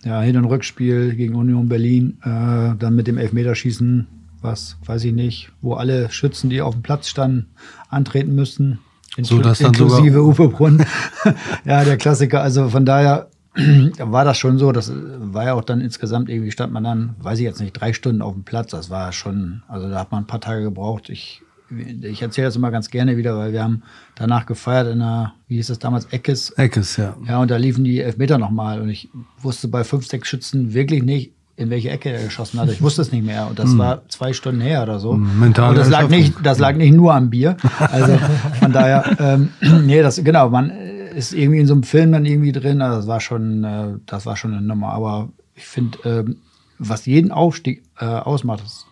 ja, 0.05 0.21
Hin- 0.21 0.37
und 0.37 0.45
Rückspiel 0.45 1.15
gegen 1.15 1.35
Union 1.35 1.69
Berlin, 1.69 2.19
äh, 2.23 2.77
dann 2.79 2.95
mit 2.95 3.07
dem 3.07 3.19
Elfmeterschießen, 3.19 4.07
was 4.41 4.77
weiß 4.85 5.05
ich 5.05 5.13
nicht, 5.13 5.51
wo 5.61 5.75
alle 5.75 6.11
Schützen, 6.11 6.51
die 6.51 6.63
auf 6.63 6.75
dem 6.75 6.83
Platz 6.83 7.09
standen, 7.09 7.47
antreten 7.89 8.35
müssten. 8.35 8.79
So, 9.21 9.41
dass 9.41 9.59
dann 9.59 9.73
inklusive 9.73 10.23
Uwe 10.23 10.49
Brunn. 10.49 10.85
ja, 11.65 11.85
der 11.85 11.97
Klassiker. 11.97 12.43
Also 12.43 12.69
von 12.69 12.85
daher 12.85 13.29
war 13.99 14.25
das 14.25 14.39
schon 14.39 14.59
so. 14.59 14.71
Das 14.71 14.93
war 14.95 15.47
ja 15.47 15.55
auch 15.55 15.65
dann 15.65 15.81
insgesamt 15.81 16.29
irgendwie 16.29 16.53
stand 16.53 16.73
man 16.73 16.85
dann, 16.85 17.17
weiß 17.21 17.39
ich 17.39 17.45
jetzt 17.45 17.61
nicht, 17.61 17.73
drei 17.73 17.93
Stunden 17.93 18.23
auf 18.23 18.35
dem 18.35 18.45
Platz. 18.45 18.71
Das 18.71 18.91
war 18.91 19.13
schon, 19.13 19.63
also 19.67 19.89
da 19.89 19.99
hat 19.99 20.13
man 20.13 20.23
ein 20.23 20.27
paar 20.29 20.41
Tage 20.41 20.63
gebraucht. 20.63 21.09
Ich 21.09 21.43
ich 21.71 22.23
erzähle 22.23 22.47
das 22.47 22.57
immer 22.57 22.71
ganz 22.71 22.91
gerne 22.91 23.17
wieder, 23.17 23.37
weil 23.37 23.53
wir 23.53 23.63
haben 23.63 23.83
danach 24.15 24.47
gefeiert 24.47 24.89
in 24.89 25.03
einer, 25.03 25.35
wie 25.49 25.57
hieß 25.57 25.69
das 25.69 25.79
damals, 25.79 26.07
Eckes. 26.07 26.51
Eckes, 26.51 26.97
ja. 26.97 27.17
Ja, 27.27 27.41
und 27.41 27.51
da 27.51 27.57
liefen 27.57 27.85
die 27.85 28.01
Elfmeter 28.01 28.39
nochmal 28.39 28.81
und 28.81 28.89
ich 28.89 29.09
wusste 29.41 29.69
bei 29.69 29.85
fünf, 29.85 30.07
sechs 30.07 30.29
Schützen 30.29 30.73
wirklich 30.75 31.03
nicht, 31.03 31.33
in 31.57 31.71
welche 31.71 31.91
Ecke 31.91 32.11
er 32.11 32.25
geschossen 32.25 32.61
hat. 32.61 32.71
Ich 32.71 32.81
wusste 32.81 33.03
es 33.03 33.11
nicht 33.11 33.25
mehr 33.25 33.49
und 33.49 33.59
das 33.59 33.71
mm. 33.71 33.79
war 33.79 34.09
zwei 34.09 34.33
Stunden 34.33 34.61
her 34.61 34.85
oder 34.85 35.01
so. 35.01 35.15
Mental. 35.15 35.71
Und 35.71 35.79
das 35.79 35.91
lag 35.91 36.09
nicht, 36.09 36.35
das 36.43 36.59
lag 36.59 36.77
nicht 36.77 36.95
nur 36.95 37.15
am 37.15 37.31
Bier. 37.31 37.57
Also 37.79 38.17
von 38.61 38.73
daher, 38.73 39.17
ähm, 39.19 39.49
nee, 39.85 40.01
das 40.01 40.23
genau, 40.23 40.51
man 40.51 40.71
ist 40.71 41.33
irgendwie 41.33 41.59
in 41.59 41.67
so 41.67 41.75
einem 41.75 41.83
Film 41.83 42.13
dann 42.13 42.25
irgendwie 42.25 42.53
drin. 42.53 42.81
Also 42.81 42.99
das 42.99 43.07
war 43.09 43.21
schon, 43.21 43.65
äh, 43.65 43.89
das 44.07 44.25
war 44.25 44.37
schon 44.37 44.53
eine 44.53 44.63
Nummer. 44.63 44.93
Aber 44.93 45.31
ich 45.57 45.67
finde, 45.67 45.99
ähm, 46.05 46.37
was 46.79 47.07
jeden 47.07 47.33
Aufstieg 47.33 47.83
äh, 47.99 48.05
ausmacht, 48.05 48.63
ist 48.65 48.87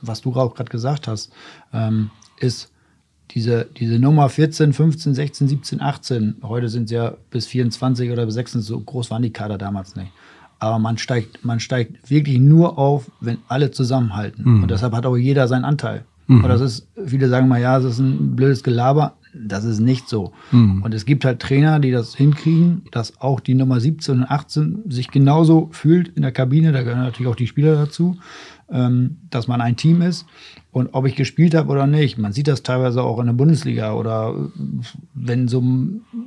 was 0.00 0.20
du 0.20 0.32
auch 0.34 0.54
gerade 0.54 0.70
gesagt 0.70 1.08
hast, 1.08 1.32
ähm, 1.72 2.10
ist 2.38 2.70
diese, 3.32 3.66
diese 3.76 3.98
Nummer 3.98 4.28
14, 4.28 4.72
15, 4.72 5.14
16, 5.14 5.48
17, 5.48 5.80
18. 5.80 6.36
Heute 6.42 6.68
sind 6.68 6.84
es 6.84 6.90
ja 6.92 7.14
bis 7.30 7.46
24 7.46 8.10
oder 8.10 8.24
bis 8.24 8.34
26, 8.34 8.68
so 8.68 8.80
groß 8.80 9.10
waren 9.10 9.22
die 9.22 9.32
Kader 9.32 9.58
damals 9.58 9.96
nicht. 9.96 10.12
Aber 10.58 10.78
man 10.78 10.96
steigt, 10.96 11.44
man 11.44 11.60
steigt 11.60 12.08
wirklich 12.08 12.38
nur 12.38 12.78
auf, 12.78 13.10
wenn 13.20 13.38
alle 13.48 13.72
zusammenhalten. 13.72 14.44
Mhm. 14.44 14.62
Und 14.62 14.70
deshalb 14.70 14.94
hat 14.94 15.04
auch 15.06 15.16
jeder 15.16 15.48
seinen 15.48 15.64
Anteil. 15.64 16.04
Mhm. 16.28 16.44
Und 16.44 16.48
das 16.48 16.60
ist, 16.60 16.88
viele 17.04 17.28
sagen 17.28 17.48
mal, 17.48 17.60
ja, 17.60 17.78
das 17.78 17.94
ist 17.94 17.98
ein 17.98 18.36
blödes 18.36 18.62
Gelaber. 18.62 19.14
das 19.34 19.64
ist 19.64 19.80
nicht 19.80 20.08
so. 20.08 20.32
Mhm. 20.50 20.82
Und 20.82 20.94
es 20.94 21.04
gibt 21.04 21.24
halt 21.24 21.40
Trainer, 21.40 21.78
die 21.78 21.90
das 21.90 22.14
hinkriegen, 22.14 22.82
dass 22.90 23.20
auch 23.20 23.40
die 23.40 23.54
Nummer 23.54 23.80
17 23.80 24.20
und 24.20 24.24
18 24.24 24.84
sich 24.88 25.10
genauso 25.10 25.68
fühlt 25.72 26.08
in 26.08 26.22
der 26.22 26.32
Kabine. 26.32 26.72
Da 26.72 26.82
gehören 26.82 27.00
natürlich 27.02 27.30
auch 27.30 27.36
die 27.36 27.46
Spieler 27.46 27.74
dazu, 27.74 28.16
ähm, 28.70 29.18
dass 29.30 29.48
man 29.48 29.60
ein 29.60 29.76
Team 29.76 30.02
ist. 30.02 30.26
Und 30.72 30.90
ob 30.92 31.06
ich 31.06 31.16
gespielt 31.16 31.54
habe 31.54 31.70
oder 31.70 31.86
nicht, 31.86 32.18
man 32.18 32.32
sieht 32.32 32.48
das 32.48 32.62
teilweise 32.62 33.02
auch 33.02 33.18
in 33.18 33.26
der 33.26 33.32
Bundesliga 33.32 33.94
oder 33.94 34.34
wenn 35.14 35.48
so 35.48 35.62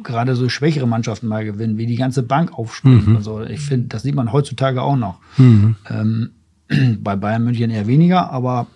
gerade 0.03 0.35
so 0.35 0.49
schwächere 0.49 0.87
Mannschaften 0.87 1.27
mal 1.27 1.45
gewinnen, 1.45 1.77
wie 1.77 1.85
die 1.85 1.97
ganze 1.97 2.23
Bank 2.23 2.57
aufspringt 2.57 3.07
mhm. 3.07 3.17
und 3.17 3.23
so. 3.23 3.41
Ich 3.41 3.59
finde, 3.59 3.87
das 3.89 4.03
sieht 4.03 4.15
man 4.15 4.31
heutzutage 4.31 4.81
auch 4.81 4.95
noch. 4.95 5.19
Mhm. 5.37 5.75
Ähm, 5.89 6.29
bei 7.03 7.15
Bayern 7.15 7.43
München 7.43 7.69
eher 7.69 7.87
weniger, 7.87 8.31
aber 8.31 8.67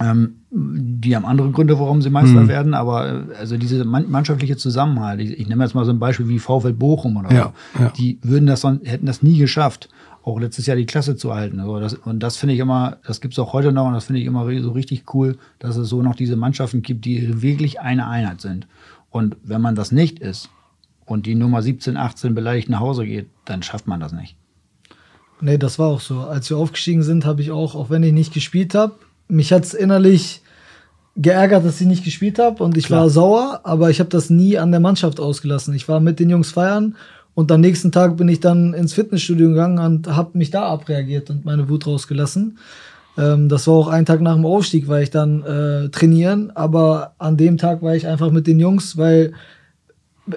ähm, 0.00 0.36
die 0.52 1.14
haben 1.14 1.26
andere 1.26 1.50
Gründe, 1.50 1.78
warum 1.78 2.02
sie 2.02 2.10
Meister 2.10 2.40
mhm. 2.40 2.48
werden, 2.48 2.74
aber 2.74 3.08
äh, 3.30 3.34
also 3.38 3.56
diese 3.56 3.84
mannschaftliche 3.84 4.56
Zusammenhalt, 4.56 5.20
ich, 5.20 5.38
ich, 5.38 5.48
nehme 5.48 5.62
jetzt 5.62 5.74
mal 5.74 5.84
so 5.84 5.92
ein 5.92 5.98
Beispiel 5.98 6.28
wie 6.28 6.38
VfL 6.38 6.72
Bochum 6.72 7.16
oder 7.18 7.32
ja, 7.32 7.52
so, 7.76 7.82
ja. 7.84 7.92
die 7.96 8.18
würden 8.22 8.46
das 8.46 8.64
hätten 8.64 9.06
das 9.06 9.22
nie 9.22 9.38
geschafft, 9.38 9.88
auch 10.22 10.38
letztes 10.38 10.66
Jahr 10.66 10.76
die 10.76 10.86
Klasse 10.86 11.16
zu 11.16 11.34
halten. 11.34 11.60
Also 11.60 11.80
das, 11.80 11.94
und 11.94 12.20
das 12.20 12.36
finde 12.36 12.54
ich 12.54 12.60
immer, 12.60 12.98
das 13.06 13.20
gibt 13.20 13.34
es 13.34 13.38
auch 13.38 13.52
heute 13.52 13.72
noch 13.72 13.86
und 13.86 13.94
das 13.94 14.04
finde 14.04 14.20
ich 14.20 14.26
immer 14.26 14.44
so 14.60 14.72
richtig 14.72 15.14
cool, 15.14 15.38
dass 15.58 15.76
es 15.76 15.88
so 15.88 16.02
noch 16.02 16.14
diese 16.14 16.36
Mannschaften 16.36 16.82
gibt, 16.82 17.04
die 17.04 17.42
wirklich 17.42 17.80
eine 17.80 18.06
Einheit 18.06 18.40
sind. 18.40 18.66
Und 19.10 19.36
wenn 19.42 19.60
man 19.60 19.74
das 19.74 19.92
nicht 19.92 20.18
ist 20.18 20.50
und 21.06 21.26
die 21.26 21.34
Nummer 21.34 21.62
17, 21.62 21.96
18 21.96 22.34
beleidigt 22.34 22.68
nach 22.68 22.80
Hause 22.80 23.06
geht, 23.06 23.28
dann 23.44 23.62
schafft 23.62 23.86
man 23.86 24.00
das 24.00 24.12
nicht. 24.12 24.36
Nee, 25.40 25.56
das 25.56 25.78
war 25.78 25.88
auch 25.88 26.00
so. 26.00 26.20
Als 26.20 26.50
wir 26.50 26.58
aufgestiegen 26.58 27.02
sind, 27.02 27.24
habe 27.24 27.40
ich 27.40 27.50
auch, 27.50 27.74
auch 27.74 27.88
wenn 27.88 28.02
ich 28.02 28.12
nicht 28.12 28.34
gespielt 28.34 28.74
habe, 28.74 28.94
mich 29.26 29.52
hat 29.52 29.64
es 29.64 29.74
innerlich 29.74 30.42
geärgert, 31.16 31.64
dass 31.64 31.80
ich 31.80 31.86
nicht 31.86 32.04
gespielt 32.04 32.38
habe 32.38 32.62
und 32.62 32.76
ich 32.76 32.86
Klar. 32.86 33.02
war 33.02 33.10
sauer, 33.10 33.60
aber 33.64 33.90
ich 33.90 34.00
habe 34.00 34.10
das 34.10 34.30
nie 34.30 34.58
an 34.58 34.70
der 34.70 34.80
Mannschaft 34.80 35.18
ausgelassen. 35.18 35.74
Ich 35.74 35.88
war 35.88 36.00
mit 36.00 36.20
den 36.20 36.30
Jungs 36.30 36.52
feiern 36.52 36.96
und 37.34 37.50
am 37.52 37.60
nächsten 37.60 37.92
Tag 37.92 38.16
bin 38.16 38.28
ich 38.28 38.40
dann 38.40 38.74
ins 38.74 38.92
Fitnessstudio 38.92 39.48
gegangen 39.48 39.78
und 39.78 40.08
habe 40.08 40.36
mich 40.36 40.50
da 40.50 40.64
abreagiert 40.64 41.30
und 41.30 41.44
meine 41.44 41.68
Wut 41.68 41.86
rausgelassen. 41.86 42.58
Ähm, 43.16 43.48
das 43.48 43.66
war 43.66 43.74
auch 43.74 43.88
ein 43.88 44.06
Tag 44.06 44.20
nach 44.20 44.34
dem 44.34 44.46
Aufstieg, 44.46 44.88
weil 44.88 45.02
ich 45.02 45.10
dann 45.10 45.42
äh, 45.42 45.88
trainieren, 45.90 46.50
aber 46.54 47.14
an 47.18 47.36
dem 47.36 47.58
Tag 47.58 47.82
war 47.82 47.94
ich 47.94 48.06
einfach 48.06 48.30
mit 48.30 48.46
den 48.46 48.60
Jungs, 48.60 48.96
weil 48.96 49.32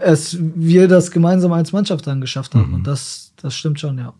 es 0.01 0.37
wir 0.39 0.87
das 0.87 1.11
gemeinsam 1.11 1.51
als 1.51 1.71
Mannschaft 1.71 2.07
dann 2.07 2.21
geschafft 2.21 2.55
haben. 2.55 2.69
Mhm. 2.69 2.73
Und 2.75 2.87
das, 2.87 3.33
das 3.41 3.55
stimmt 3.55 3.79
schon, 3.79 3.97
ja. 3.97 4.13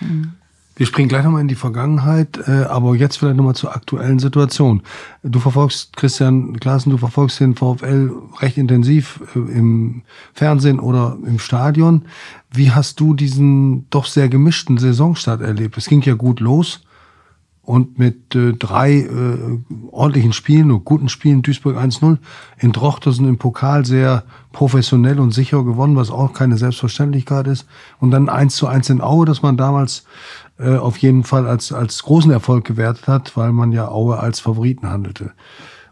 Mhm. 0.00 0.32
Wir 0.74 0.86
springen 0.86 1.08
gleich 1.08 1.22
nochmal 1.24 1.42
in 1.42 1.48
die 1.48 1.54
Vergangenheit, 1.54 2.38
äh, 2.48 2.64
aber 2.64 2.94
jetzt 2.94 3.18
vielleicht 3.18 3.36
nochmal 3.36 3.54
zur 3.54 3.74
aktuellen 3.74 4.18
Situation. 4.18 4.82
Du 5.22 5.38
verfolgst, 5.38 5.96
Christian 5.96 6.58
Klaassen, 6.60 6.90
du 6.90 6.96
verfolgst 6.96 7.40
den 7.40 7.54
VfL 7.54 8.10
recht 8.40 8.56
intensiv 8.56 9.20
äh, 9.34 9.38
im 9.38 10.02
Fernsehen 10.32 10.80
oder 10.80 11.18
im 11.26 11.38
Stadion. 11.38 12.02
Wie 12.50 12.70
hast 12.70 13.00
du 13.00 13.12
diesen 13.12 13.88
doch 13.90 14.06
sehr 14.06 14.28
gemischten 14.28 14.78
Saisonstart 14.78 15.42
erlebt? 15.42 15.76
Es 15.76 15.86
ging 15.86 16.00
ja 16.02 16.14
gut 16.14 16.40
los 16.40 16.80
und 17.62 17.98
mit 17.98 18.34
äh, 18.34 18.52
drei 18.54 18.92
äh, 18.94 19.58
ordentlichen 19.90 20.32
Spielen 20.32 20.70
und 20.72 20.84
guten 20.84 21.08
Spielen 21.08 21.42
Duisburg 21.42 21.76
1-0 21.76 22.18
in 22.58 22.72
Drochtersen 22.72 23.28
im 23.28 23.38
Pokal 23.38 23.84
sehr 23.84 24.24
professionell 24.52 25.20
und 25.20 25.30
sicher 25.30 25.64
gewonnen, 25.64 25.96
was 25.96 26.10
auch 26.10 26.32
keine 26.32 26.58
Selbstverständlichkeit 26.58 27.46
ist. 27.46 27.66
Und 28.00 28.10
dann 28.10 28.28
1 28.28 28.56
zu 28.56 28.66
1 28.66 28.90
in 28.90 29.00
Aue, 29.00 29.26
das 29.26 29.42
man 29.42 29.56
damals 29.56 30.04
äh, 30.58 30.76
auf 30.76 30.98
jeden 30.98 31.22
Fall 31.22 31.46
als, 31.46 31.72
als 31.72 32.02
großen 32.02 32.32
Erfolg 32.32 32.64
gewertet 32.64 33.06
hat, 33.06 33.36
weil 33.36 33.52
man 33.52 33.70
ja 33.70 33.88
Aue 33.88 34.18
als 34.18 34.40
Favoriten 34.40 34.88
handelte. 34.88 35.32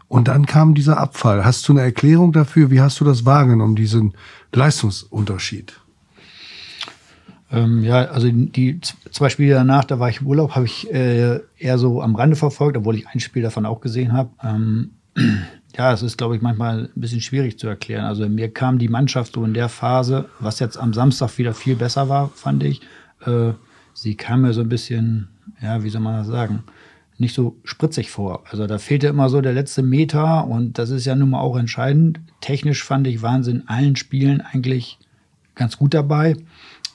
Und 0.09 0.27
dann 0.27 0.45
kam 0.45 0.73
dieser 0.73 0.97
Abfall. 0.97 1.45
Hast 1.45 1.67
du 1.69 1.71
eine 1.71 1.81
Erklärung 1.81 2.33
dafür? 2.33 2.69
Wie 2.69 2.81
hast 2.81 2.99
du 2.99 3.05
das 3.05 3.25
wahrgenommen, 3.25 3.77
diesen 3.77 4.13
Leistungsunterschied? 4.51 5.80
Ähm, 7.51 7.83
ja, 7.83 8.05
also 8.05 8.29
die 8.31 8.79
zwei 9.11 9.29
Spiele 9.29 9.55
danach, 9.55 9.83
da 9.83 9.99
war 9.99 10.09
ich 10.09 10.21
im 10.21 10.27
Urlaub, 10.27 10.55
habe 10.55 10.65
ich 10.65 10.91
äh, 10.91 11.39
eher 11.57 11.77
so 11.77 12.01
am 12.01 12.15
Rande 12.15 12.35
verfolgt, 12.35 12.77
obwohl 12.77 12.95
ich 12.95 13.07
ein 13.07 13.19
Spiel 13.19 13.43
davon 13.43 13.65
auch 13.65 13.81
gesehen 13.81 14.13
habe. 14.13 14.29
Ähm, 14.41 14.91
ja, 15.77 15.91
es 15.91 16.01
ist, 16.01 16.17
glaube 16.17 16.35
ich, 16.35 16.41
manchmal 16.41 16.83
ein 16.85 17.01
bisschen 17.01 17.21
schwierig 17.21 17.59
zu 17.59 17.67
erklären. 17.67 18.05
Also 18.05 18.27
mir 18.29 18.53
kam 18.53 18.79
die 18.79 18.87
Mannschaft 18.87 19.33
so 19.33 19.43
in 19.43 19.53
der 19.53 19.67
Phase, 19.67 20.29
was 20.39 20.59
jetzt 20.59 20.77
am 20.77 20.93
Samstag 20.93 21.37
wieder 21.37 21.53
viel 21.53 21.75
besser 21.75 22.07
war, 22.07 22.29
fand 22.29 22.63
ich. 22.63 22.81
Äh, 23.25 23.51
sie 23.93 24.15
kam 24.15 24.41
mir 24.41 24.53
so 24.53 24.61
ein 24.61 24.69
bisschen, 24.69 25.27
ja, 25.61 25.83
wie 25.83 25.89
soll 25.89 26.01
man 26.01 26.17
das 26.17 26.27
sagen, 26.27 26.63
nicht 27.17 27.35
so 27.35 27.57
spritzig 27.65 28.09
vor. 28.09 28.43
Also 28.49 28.65
da 28.65 28.77
fehlte 28.77 29.07
immer 29.07 29.29
so 29.29 29.41
der 29.41 29.53
letzte 29.53 29.83
Meter 29.83 30.47
und 30.47 30.77
das 30.77 30.89
ist 30.89 31.05
ja 31.05 31.15
nun 31.15 31.31
mal 31.31 31.41
auch 31.41 31.57
entscheidend. 31.57 32.19
Technisch 32.39 32.83
fand 32.83 33.07
ich, 33.07 33.21
waren 33.21 33.43
sie 33.43 33.51
in 33.51 33.67
allen 33.67 33.95
Spielen 33.95 34.41
eigentlich 34.41 34.97
ganz 35.55 35.77
gut 35.77 35.93
dabei. 35.93 36.35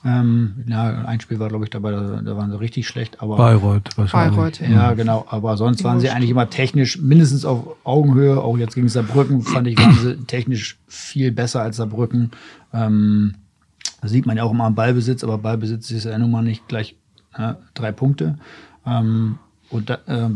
Ähm, 0.07 0.63
ja, 0.67 1.03
ein 1.03 1.19
Spiel 1.19 1.37
war, 1.37 1.49
glaube 1.49 1.65
ich, 1.65 1.69
dabei, 1.69 1.91
da, 1.91 2.21
da, 2.21 2.37
waren 2.37 2.49
sie 2.49 2.57
richtig 2.57 2.87
schlecht. 2.87 3.21
Aber, 3.21 3.35
Bayreuth 3.35 3.97
wahrscheinlich. 3.97 4.37
Bayreuth, 4.37 4.61
ja. 4.61 4.69
ja, 4.69 4.93
genau. 4.93 5.25
Aber 5.29 5.57
sonst 5.57 5.83
waren 5.83 5.99
sie 5.99 6.09
eigentlich 6.09 6.29
immer 6.29 6.49
technisch 6.49 6.97
mindestens 6.97 7.43
auf 7.43 7.75
Augenhöhe. 7.83 8.41
Auch 8.41 8.57
jetzt 8.57 8.75
gegen 8.75 8.87
Saarbrücken 8.87 9.41
fand 9.41 9.67
ich, 9.67 9.77
waren 9.77 9.95
sie 9.95 10.15
technisch 10.25 10.79
viel 10.87 11.33
besser 11.33 11.61
als 11.61 11.75
Saarbrücken. 11.75 12.31
Ähm, 12.71 13.35
das 14.01 14.11
sieht 14.11 14.25
man 14.25 14.37
ja 14.37 14.43
auch 14.43 14.51
immer 14.51 14.63
am 14.63 14.75
Ballbesitz, 14.75 15.25
aber 15.25 15.39
Ballbesitz 15.39 15.91
ist 15.91 16.05
ja 16.05 16.17
nun 16.17 16.31
mal 16.31 16.41
nicht 16.41 16.69
gleich 16.69 16.95
äh, 17.35 17.55
drei 17.73 17.91
Punkte. 17.91 18.37
Ähm, 18.85 19.39
und 19.69 19.89
da, 19.89 19.95
äh, 20.05 20.29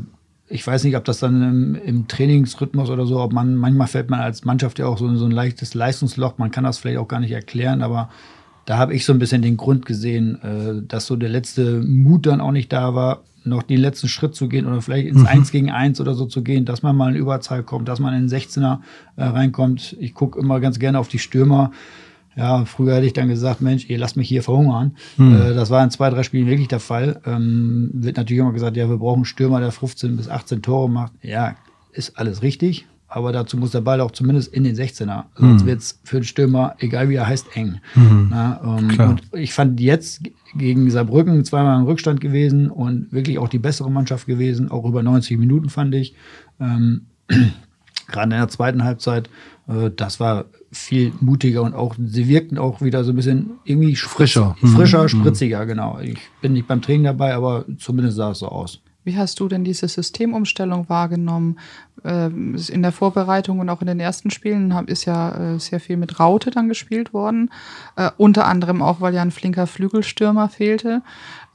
ich 0.50 0.68
weiß 0.68 0.84
nicht, 0.84 0.98
ob 0.98 1.06
das 1.06 1.20
dann 1.20 1.42
im, 1.42 1.76
im, 1.76 2.08
Trainingsrhythmus 2.10 2.90
oder 2.90 3.06
so, 3.06 3.22
ob 3.22 3.32
man, 3.32 3.56
manchmal 3.56 3.88
fällt 3.88 4.10
man 4.10 4.20
als 4.20 4.44
Mannschaft 4.44 4.80
ja 4.80 4.88
auch 4.88 4.98
so 4.98 5.08
in 5.08 5.16
so 5.16 5.24
ein 5.24 5.32
leichtes 5.32 5.76
Leistungsloch, 5.76 6.40
man 6.40 6.52
kann 6.52 6.66
das 6.66 6.78
vielleicht 6.78 6.98
auch 6.98 7.08
gar 7.08 7.22
nicht 7.22 7.32
erklären, 7.32 7.82
aber 7.82 8.10
da 8.72 8.78
habe 8.78 8.94
ich 8.94 9.04
so 9.04 9.12
ein 9.12 9.20
bisschen 9.20 9.42
den 9.42 9.58
Grund 9.58 9.86
gesehen, 9.86 10.42
äh, 10.44 10.82
dass 10.88 11.06
so 11.06 11.18
der 11.18 11.28
letzte 11.28 11.82
Mut 11.82 12.26
dann 12.26 12.40
auch 12.40 12.54
nicht 12.54 12.72
da 12.72 12.96
war, 12.96 13.24
noch 13.44 13.64
den 13.64 13.82
letzten 13.82 14.08
Schritt 14.08 14.34
zu 14.34 14.48
gehen 14.48 14.66
oder 14.66 14.82
vielleicht 14.82 15.10
ins 15.10 15.20
mhm. 15.20 15.28
1 15.28 15.52
gegen 15.52 15.70
1 15.70 16.00
oder 16.00 16.14
so 16.14 16.26
zu 16.26 16.42
gehen, 16.42 16.64
dass 16.64 16.82
man 16.82 16.96
mal 16.96 17.14
in 17.14 17.18
Überzahl 17.18 17.64
kommt, 17.64 17.90
dass 17.90 18.00
man 18.00 18.14
in 18.14 18.30
den 18.30 18.40
16er 18.40 18.80
äh, 19.18 19.26
reinkommt. 19.26 19.98
Ich 20.00 20.14
gucke 20.14 20.40
immer 20.40 20.62
ganz 20.62 20.80
gerne 20.80 21.00
auf 21.00 21.10
die 21.10 21.20
Stürmer. 21.20 21.74
Ja, 22.38 22.64
früher 22.64 22.96
hätte 22.96 23.08
ich 23.08 23.12
dann 23.12 23.28
gesagt, 23.28 23.60
Mensch, 23.60 23.90
ihr 23.90 23.98
lasst 23.98 24.16
mich 24.16 24.30
hier 24.30 24.42
verhungern. 24.42 24.96
Mhm. 25.18 25.36
Äh, 25.36 25.54
das 25.54 25.70
war 25.70 25.84
in 25.84 25.92
zwei, 25.92 26.10
drei 26.10 26.24
Spielen 26.24 26.48
wirklich 26.48 26.70
der 26.70 26.80
Fall. 26.80 27.20
Ähm, 27.26 27.90
wird 27.92 28.16
natürlich 28.16 28.40
immer 28.40 28.54
gesagt, 28.54 28.78
ja, 28.78 28.88
wir 28.88 29.00
brauchen 29.00 29.18
einen 29.18 29.26
Stürmer, 29.26 29.60
der 29.60 29.74
15 29.74 30.16
bis 30.16 30.30
18 30.30 30.62
Tore 30.62 30.90
macht. 30.90 31.12
Ja, 31.22 31.58
ist 31.92 32.18
alles 32.18 32.42
richtig 32.42 32.88
aber 33.14 33.34
dazu 33.34 33.58
muss 33.58 33.72
der 33.72 33.82
Ball 33.82 34.00
auch 34.00 34.12
zumindest 34.12 34.54
in 34.54 34.64
den 34.64 34.74
16er. 34.74 35.26
Sonst 35.36 35.64
mhm. 35.64 35.68
wird 35.68 35.80
es 35.80 36.00
für 36.06 36.22
den 36.22 36.24
Stürmer, 36.24 36.76
egal 36.80 37.10
wie 37.10 37.16
er 37.16 37.28
heißt, 37.28 37.58
eng. 37.58 37.82
Mhm. 37.94 38.28
Na, 38.32 38.62
ähm, 38.64 38.98
und 39.00 39.22
ich 39.34 39.54
fand 39.54 39.82
jetzt 39.82 40.22
gegen 40.56 40.90
Saarbrücken 40.90 41.44
zweimal 41.44 41.78
im 41.82 41.86
Rückstand 41.86 42.22
gewesen 42.22 42.72
und 42.72 43.12
wirklich 43.12 43.38
auch 43.38 43.50
die 43.50 43.60
bessere 43.60 43.92
Mannschaft 43.92 44.28
gewesen, 44.28 44.72
auch 44.72 44.86
über 44.86 45.04
90 45.04 45.38
Minuten 45.38 45.70
fand 45.70 45.94
ich. 45.94 46.16
Ähm, 46.60 47.08
Gerade 48.08 48.36
in 48.36 48.40
der 48.42 48.48
zweiten 48.50 48.84
Halbzeit, 48.84 49.30
äh, 49.68 49.90
das 49.94 50.22
war 50.22 50.46
viel 50.72 51.12
mutiger 51.20 51.64
und 51.64 51.74
auch, 51.74 51.96
sie 51.98 52.30
wirkten 52.30 52.58
auch 52.58 52.82
wieder 52.82 53.04
so 53.04 53.12
ein 53.12 53.18
bisschen 53.18 53.52
irgendwie 53.66 53.96
frischer. 53.98 54.56
Frischer, 54.62 55.04
mhm. 55.04 55.10
spritziger, 55.10 55.66
genau. 55.66 56.00
Ich 56.02 56.18
bin 56.42 56.54
nicht 56.54 56.68
beim 56.68 56.82
Training 56.82 57.04
dabei, 57.04 57.34
aber 57.34 57.66
zumindest 57.78 58.16
sah 58.16 58.32
es 58.32 58.40
so 58.40 58.48
aus. 58.48 58.82
Wie 59.04 59.18
hast 59.18 59.40
du 59.40 59.48
denn 59.48 59.64
diese 59.64 59.88
Systemumstellung 59.88 60.88
wahrgenommen? 60.90 61.60
Ähm, 62.04 62.56
in 62.70 62.82
der 62.82 62.92
Vorbereitung 62.92 63.60
und 63.60 63.70
auch 63.70 63.82
in 63.82 63.88
den 63.88 64.00
ersten 64.00 64.32
Spielen 64.32 64.72
ist 64.88 65.06
ja 65.06 65.54
äh, 65.56 65.60
sehr 65.60 65.80
viel 65.80 65.98
mit 65.98 66.20
Raute 66.20 66.52
dann 66.52 66.68
gespielt 66.68 67.14
worden. 67.14 67.52
Äh, 67.96 68.12
unter 68.18 68.46
anderem 68.46 68.82
auch, 68.82 69.02
weil 69.02 69.14
ja 69.14 69.22
ein 69.22 69.32
flinker 69.32 69.68
Flügelstürmer 69.68 70.50
fehlte. 70.50 71.02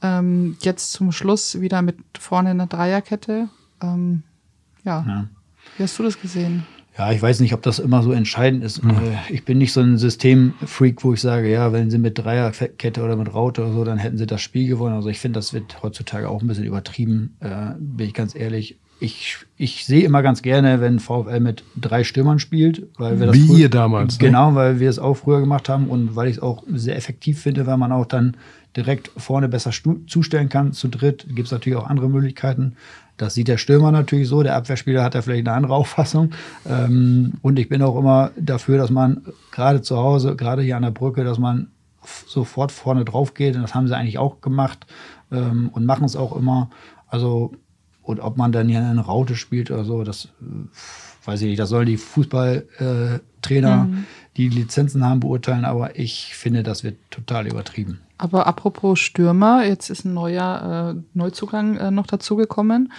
Ähm, 0.01 0.57
jetzt 0.61 0.91
zum 0.91 1.11
Schluss 1.11 1.59
wieder 1.61 1.81
mit 1.81 1.97
vorne 2.17 2.51
in 2.51 2.57
der 2.57 2.67
Dreierkette. 2.67 3.49
Ähm, 3.81 4.23
ja. 4.83 5.05
ja. 5.07 5.27
Wie 5.77 5.83
hast 5.83 5.97
du 5.99 6.03
das 6.03 6.19
gesehen? 6.19 6.65
Ja, 6.97 7.11
ich 7.11 7.21
weiß 7.21 7.41
nicht, 7.41 7.53
ob 7.53 7.61
das 7.61 7.77
immer 7.79 8.01
so 8.01 8.11
entscheidend 8.11 8.63
ist. 8.63 8.83
Mhm. 8.83 8.97
Ich 9.29 9.45
bin 9.45 9.59
nicht 9.59 9.71
so 9.71 9.81
ein 9.81 9.97
Systemfreak, 9.97 11.03
wo 11.03 11.13
ich 11.13 11.21
sage, 11.21 11.49
ja, 11.49 11.71
wenn 11.71 11.91
sie 11.91 11.99
mit 11.99 12.17
Dreierkette 12.17 13.03
oder 13.03 13.15
mit 13.15 13.33
Raute 13.33 13.61
oder 13.63 13.73
so, 13.73 13.83
dann 13.83 13.99
hätten 13.99 14.17
sie 14.17 14.25
das 14.25 14.41
Spiel 14.41 14.67
gewonnen. 14.67 14.95
Also 14.95 15.09
ich 15.09 15.19
finde, 15.19 15.37
das 15.37 15.53
wird 15.53 15.83
heutzutage 15.83 16.27
auch 16.27 16.41
ein 16.41 16.47
bisschen 16.47 16.63
übertrieben, 16.63 17.35
äh, 17.39 17.73
bin 17.77 18.07
ich 18.07 18.13
ganz 18.13 18.35
ehrlich. 18.35 18.77
Ich, 18.99 19.37
ich 19.57 19.85
sehe 19.85 20.03
immer 20.03 20.23
ganz 20.23 20.41
gerne, 20.41 20.81
wenn 20.81 20.99
VfL 20.99 21.39
mit 21.39 21.63
drei 21.79 22.03
Stürmern 22.03 22.39
spielt, 22.39 22.87
weil 22.97 23.19
wir 23.19 23.27
das 23.27 23.35
wie 23.35 23.45
früher, 23.45 23.57
ihr 23.59 23.69
damals. 23.69 24.17
Ne? 24.17 24.25
Genau, 24.25 24.49
ne? 24.49 24.55
weil 24.55 24.79
wir 24.79 24.89
es 24.89 24.97
auch 24.97 25.13
früher 25.13 25.39
gemacht 25.39 25.69
haben 25.69 25.89
und 25.89 26.15
weil 26.15 26.27
ich 26.29 26.37
es 26.37 26.41
auch 26.41 26.63
sehr 26.67 26.95
effektiv 26.95 27.39
finde, 27.39 27.67
weil 27.67 27.77
man 27.77 27.91
auch 27.91 28.07
dann 28.07 28.37
direkt 28.75 29.11
vorne 29.15 29.49
besser 29.49 29.71
zustellen 30.07 30.49
kann. 30.49 30.73
Zu 30.73 30.87
dritt 30.87 31.27
gibt 31.29 31.45
es 31.45 31.51
natürlich 31.51 31.77
auch 31.77 31.87
andere 31.87 32.09
Möglichkeiten. 32.09 32.75
Das 33.17 33.33
sieht 33.33 33.47
der 33.47 33.57
Stürmer 33.57 33.91
natürlich 33.91 34.27
so, 34.27 34.43
der 34.43 34.55
Abwehrspieler 34.55 35.03
hat 35.03 35.15
da 35.15 35.21
vielleicht 35.21 35.47
eine 35.47 35.57
andere 35.57 35.73
Auffassung. 35.73 36.31
Ähm, 36.67 37.33
und 37.41 37.57
ich 37.57 37.67
bin 37.67 37.81
auch 37.81 37.97
immer 37.97 38.31
dafür, 38.37 38.77
dass 38.77 38.91
man 38.91 39.23
gerade 39.51 39.81
zu 39.81 39.97
Hause, 39.97 40.35
gerade 40.35 40.61
hier 40.61 40.77
an 40.77 40.83
der 40.83 40.91
Brücke, 40.91 41.23
dass 41.23 41.39
man 41.39 41.71
sofort 42.27 42.71
vorne 42.71 43.03
drauf 43.05 43.33
geht. 43.33 43.55
Und 43.55 43.63
das 43.63 43.73
haben 43.73 43.87
sie 43.87 43.95
eigentlich 43.97 44.19
auch 44.19 44.39
gemacht 44.41 44.85
ähm, 45.31 45.69
und 45.73 45.85
machen 45.85 46.05
es 46.05 46.15
auch 46.15 46.35
immer. 46.35 46.69
Also 47.07 47.53
Und 48.03 48.21
ob 48.21 48.37
man 48.37 48.51
dann 48.51 48.69
hier 48.69 48.79
eine 48.79 49.01
Raute 49.01 49.35
spielt 49.35 49.69
oder 49.69 49.83
so, 49.83 50.03
das 50.03 50.25
äh, 50.41 51.27
weiß 51.27 51.41
ich 51.41 51.47
nicht. 51.47 51.59
Das 51.59 51.69
sollen 51.69 51.87
die 51.87 51.97
Fußballtrainer, 51.97 53.83
mhm. 53.83 54.05
die 54.37 54.47
Lizenzen 54.47 55.03
haben, 55.03 55.19
beurteilen. 55.19 55.65
Aber 55.65 55.99
ich 55.99 56.35
finde, 56.35 56.63
das 56.63 56.83
wird 56.83 56.95
total 57.09 57.47
übertrieben. 57.47 57.99
Aber 58.17 58.47
apropos 58.47 58.99
Stürmer, 58.99 59.65
jetzt 59.65 59.89
ist 59.89 60.05
ein 60.05 60.13
neuer 60.13 60.95
äh, 60.95 61.01
Neuzugang 61.13 61.77
äh, 61.77 61.91
noch 61.91 62.07
dazugekommen. 62.07 62.91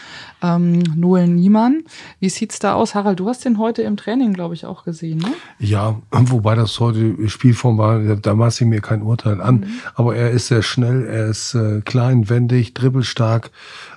Ähm, 0.42 0.82
Noel 0.94 1.26
Niemann. 1.26 1.82
Wie 2.20 2.28
sieht's 2.28 2.58
da 2.58 2.74
aus? 2.74 2.94
Harald, 2.94 3.18
du 3.18 3.28
hast 3.28 3.44
den 3.44 3.58
heute 3.58 3.82
im 3.82 3.96
Training, 3.96 4.32
glaube 4.32 4.54
ich, 4.54 4.64
auch 4.64 4.84
gesehen, 4.84 5.18
ne? 5.18 5.32
Ja, 5.58 6.00
wobei 6.10 6.54
das 6.54 6.78
heute 6.78 7.28
Spielform 7.28 7.78
war, 7.78 7.98
da 8.16 8.34
maße 8.34 8.64
ich 8.64 8.70
mir 8.70 8.80
kein 8.80 9.02
Urteil 9.02 9.40
an. 9.40 9.60
Mhm. 9.60 9.66
Aber 9.94 10.14
er 10.14 10.30
ist 10.30 10.48
sehr 10.48 10.62
schnell, 10.62 11.06
er 11.06 11.26
ist 11.26 11.54
äh, 11.54 11.80
klein, 11.80 12.28
wendig, 12.28 12.74
dribbelstark, 12.74 13.50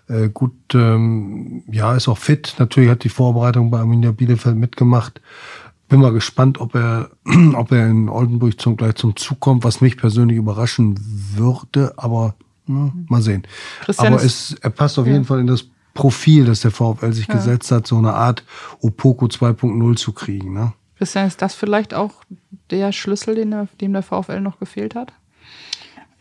äh, 0.08 0.30
gut, 0.30 0.54
ähm, 0.74 1.64
ja, 1.72 1.96
ist 1.96 2.08
auch 2.08 2.18
fit. 2.18 2.56
Natürlich 2.58 2.90
hat 2.90 3.04
die 3.04 3.10
Vorbereitung 3.10 3.70
bei 3.70 3.80
Arminia 3.80 4.12
Bielefeld 4.12 4.56
mitgemacht 4.56 5.22
bin 5.92 6.00
mal 6.00 6.14
gespannt, 6.14 6.60
ob 6.60 6.74
er, 6.74 7.12
ob 7.54 7.72
er 7.72 7.88
in 7.88 8.10
Oldenburg 8.10 8.60
zum, 8.60 8.78
gleich 8.78 8.96
zum 8.96 9.16
Zug 9.16 9.40
kommt, 9.40 9.64
was 9.66 9.82
mich 9.82 9.98
persönlich 9.98 10.38
überraschen 10.38 10.98
würde, 11.36 11.94
aber 11.98 12.34
na, 12.66 12.86
mhm. 12.86 13.06
mal 13.10 13.22
sehen. 13.22 13.44
Christian 13.82 14.14
aber 14.14 14.24
es, 14.24 14.56
er 14.62 14.70
passt 14.70 14.98
auf 14.98 15.06
ja. 15.06 15.14
jeden 15.14 15.26
Fall 15.26 15.42
in 15.42 15.48
das 15.48 15.66
Profil, 15.94 16.46
das 16.46 16.62
der 16.62 16.72
VfL 16.72 17.12
sich 17.12 17.28
ja. 17.28 17.36
gesetzt 17.36 17.72
hat, 17.72 17.86
so 17.86 17.98
eine 17.98 18.14
Art 18.14 18.46
Opoko 18.80 19.26
2.0 19.26 19.96
zu 19.98 20.14
kriegen. 20.14 20.54
Ne? 20.54 20.72
Christian, 20.98 21.28
ist 21.28 21.42
das 21.42 21.54
vielleicht 21.56 21.94
auch 21.94 22.24
der 22.70 22.94
Schlüssel, 22.94 23.36
den 23.36 23.52
der, 23.52 23.68
dem 23.82 23.92
der 23.92 24.02
VfL 24.02 24.40
noch 24.40 24.60
gefehlt 24.60 24.96
hat? 24.96 25.12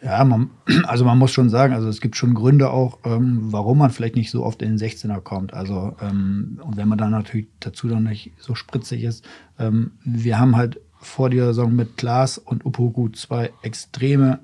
Ja, 0.03 0.25
man, 0.25 0.51
also 0.85 1.05
man 1.05 1.19
muss 1.19 1.33
schon 1.33 1.51
sagen, 1.51 1.75
also 1.75 1.89
es 1.89 2.01
gibt 2.01 2.17
schon 2.17 2.35
Gründe 2.35 2.71
auch, 2.71 2.99
ähm, 3.05 3.39
warum 3.51 3.79
man 3.79 3.91
vielleicht 3.91 4.17
nicht 4.17 4.31
so 4.31 4.45
oft 4.45 4.63
in 4.63 4.77
den 4.77 4.79
16er 4.79 5.21
kommt. 5.21 5.55
Also, 5.55 5.97
ähm, 6.01 6.61
und 6.63 6.77
wenn 6.77 6.89
man 6.89 6.99
dann 6.99 7.11
natürlich 7.11 7.49
dazu 7.61 7.89
dann 7.89 8.05
nicht 8.05 8.33
so 8.39 8.55
spritzig 8.55 9.05
ist, 9.05 9.25
ähm, 9.59 9.93
wir 10.05 10.39
haben 10.39 10.57
halt 10.57 10.81
vor 10.99 11.31
der 11.31 11.47
Saison 11.47 11.75
mit 11.75 11.97
Klaas 11.97 12.39
und 12.39 12.65
Upoku 12.65 13.09
zwei 13.11 13.51
extreme 13.63 14.41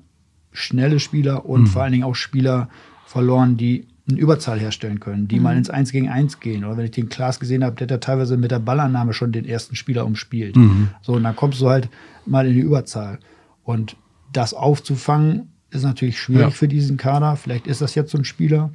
schnelle 0.51 0.99
Spieler 0.99 1.45
und 1.45 1.61
mhm. 1.61 1.67
vor 1.67 1.83
allen 1.83 1.91
Dingen 1.91 2.03
auch 2.03 2.15
Spieler 2.15 2.69
verloren, 3.05 3.57
die 3.57 3.87
eine 4.09 4.19
Überzahl 4.19 4.59
herstellen 4.59 4.99
können, 4.99 5.27
die 5.27 5.37
mhm. 5.37 5.43
mal 5.43 5.57
ins 5.57 5.69
1 5.69 5.91
gegen 5.91 6.09
1 6.09 6.39
gehen. 6.39 6.63
Oder 6.63 6.77
wenn 6.77 6.85
ich 6.85 6.91
den 6.91 7.09
Klaas 7.09 7.39
gesehen 7.39 7.63
habe, 7.63 7.75
der 7.75 7.85
hat 7.85 7.91
ja 7.91 7.97
teilweise 7.97 8.37
mit 8.37 8.51
der 8.51 8.59
Ballannahme 8.59 9.13
schon 9.13 9.31
den 9.31 9.45
ersten 9.45 9.75
Spieler 9.75 10.05
umspielt. 10.05 10.55
Mhm. 10.55 10.89
So, 11.01 11.13
und 11.13 11.23
dann 11.23 11.35
kommst 11.35 11.61
du 11.61 11.69
halt 11.69 11.89
mal 12.25 12.47
in 12.47 12.53
die 12.53 12.61
Überzahl. 12.61 13.19
Und 13.63 13.97
das 14.33 14.53
aufzufangen, 14.53 15.49
ist 15.69 15.83
natürlich 15.83 16.19
schwierig 16.19 16.41
ja. 16.41 16.49
für 16.49 16.67
diesen 16.67 16.97
Kader. 16.97 17.35
Vielleicht 17.35 17.67
ist 17.67 17.81
das 17.81 17.95
jetzt 17.95 18.11
so 18.11 18.17
ein 18.17 18.25
Spieler. 18.25 18.71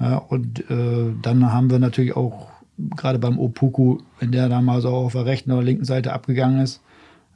Ja, 0.00 0.16
und 0.16 0.70
äh, 0.70 1.12
dann 1.22 1.52
haben 1.52 1.70
wir 1.70 1.78
natürlich 1.78 2.16
auch, 2.16 2.48
gerade 2.96 3.18
beim 3.18 3.38
Opoku, 3.38 3.98
wenn 4.20 4.32
der 4.32 4.48
da 4.48 4.60
mal 4.60 4.80
so 4.80 4.90
auf 4.90 5.12
der 5.12 5.24
rechten 5.24 5.50
oder 5.50 5.62
linken 5.62 5.84
Seite 5.84 6.12
abgegangen 6.12 6.60
ist, 6.60 6.82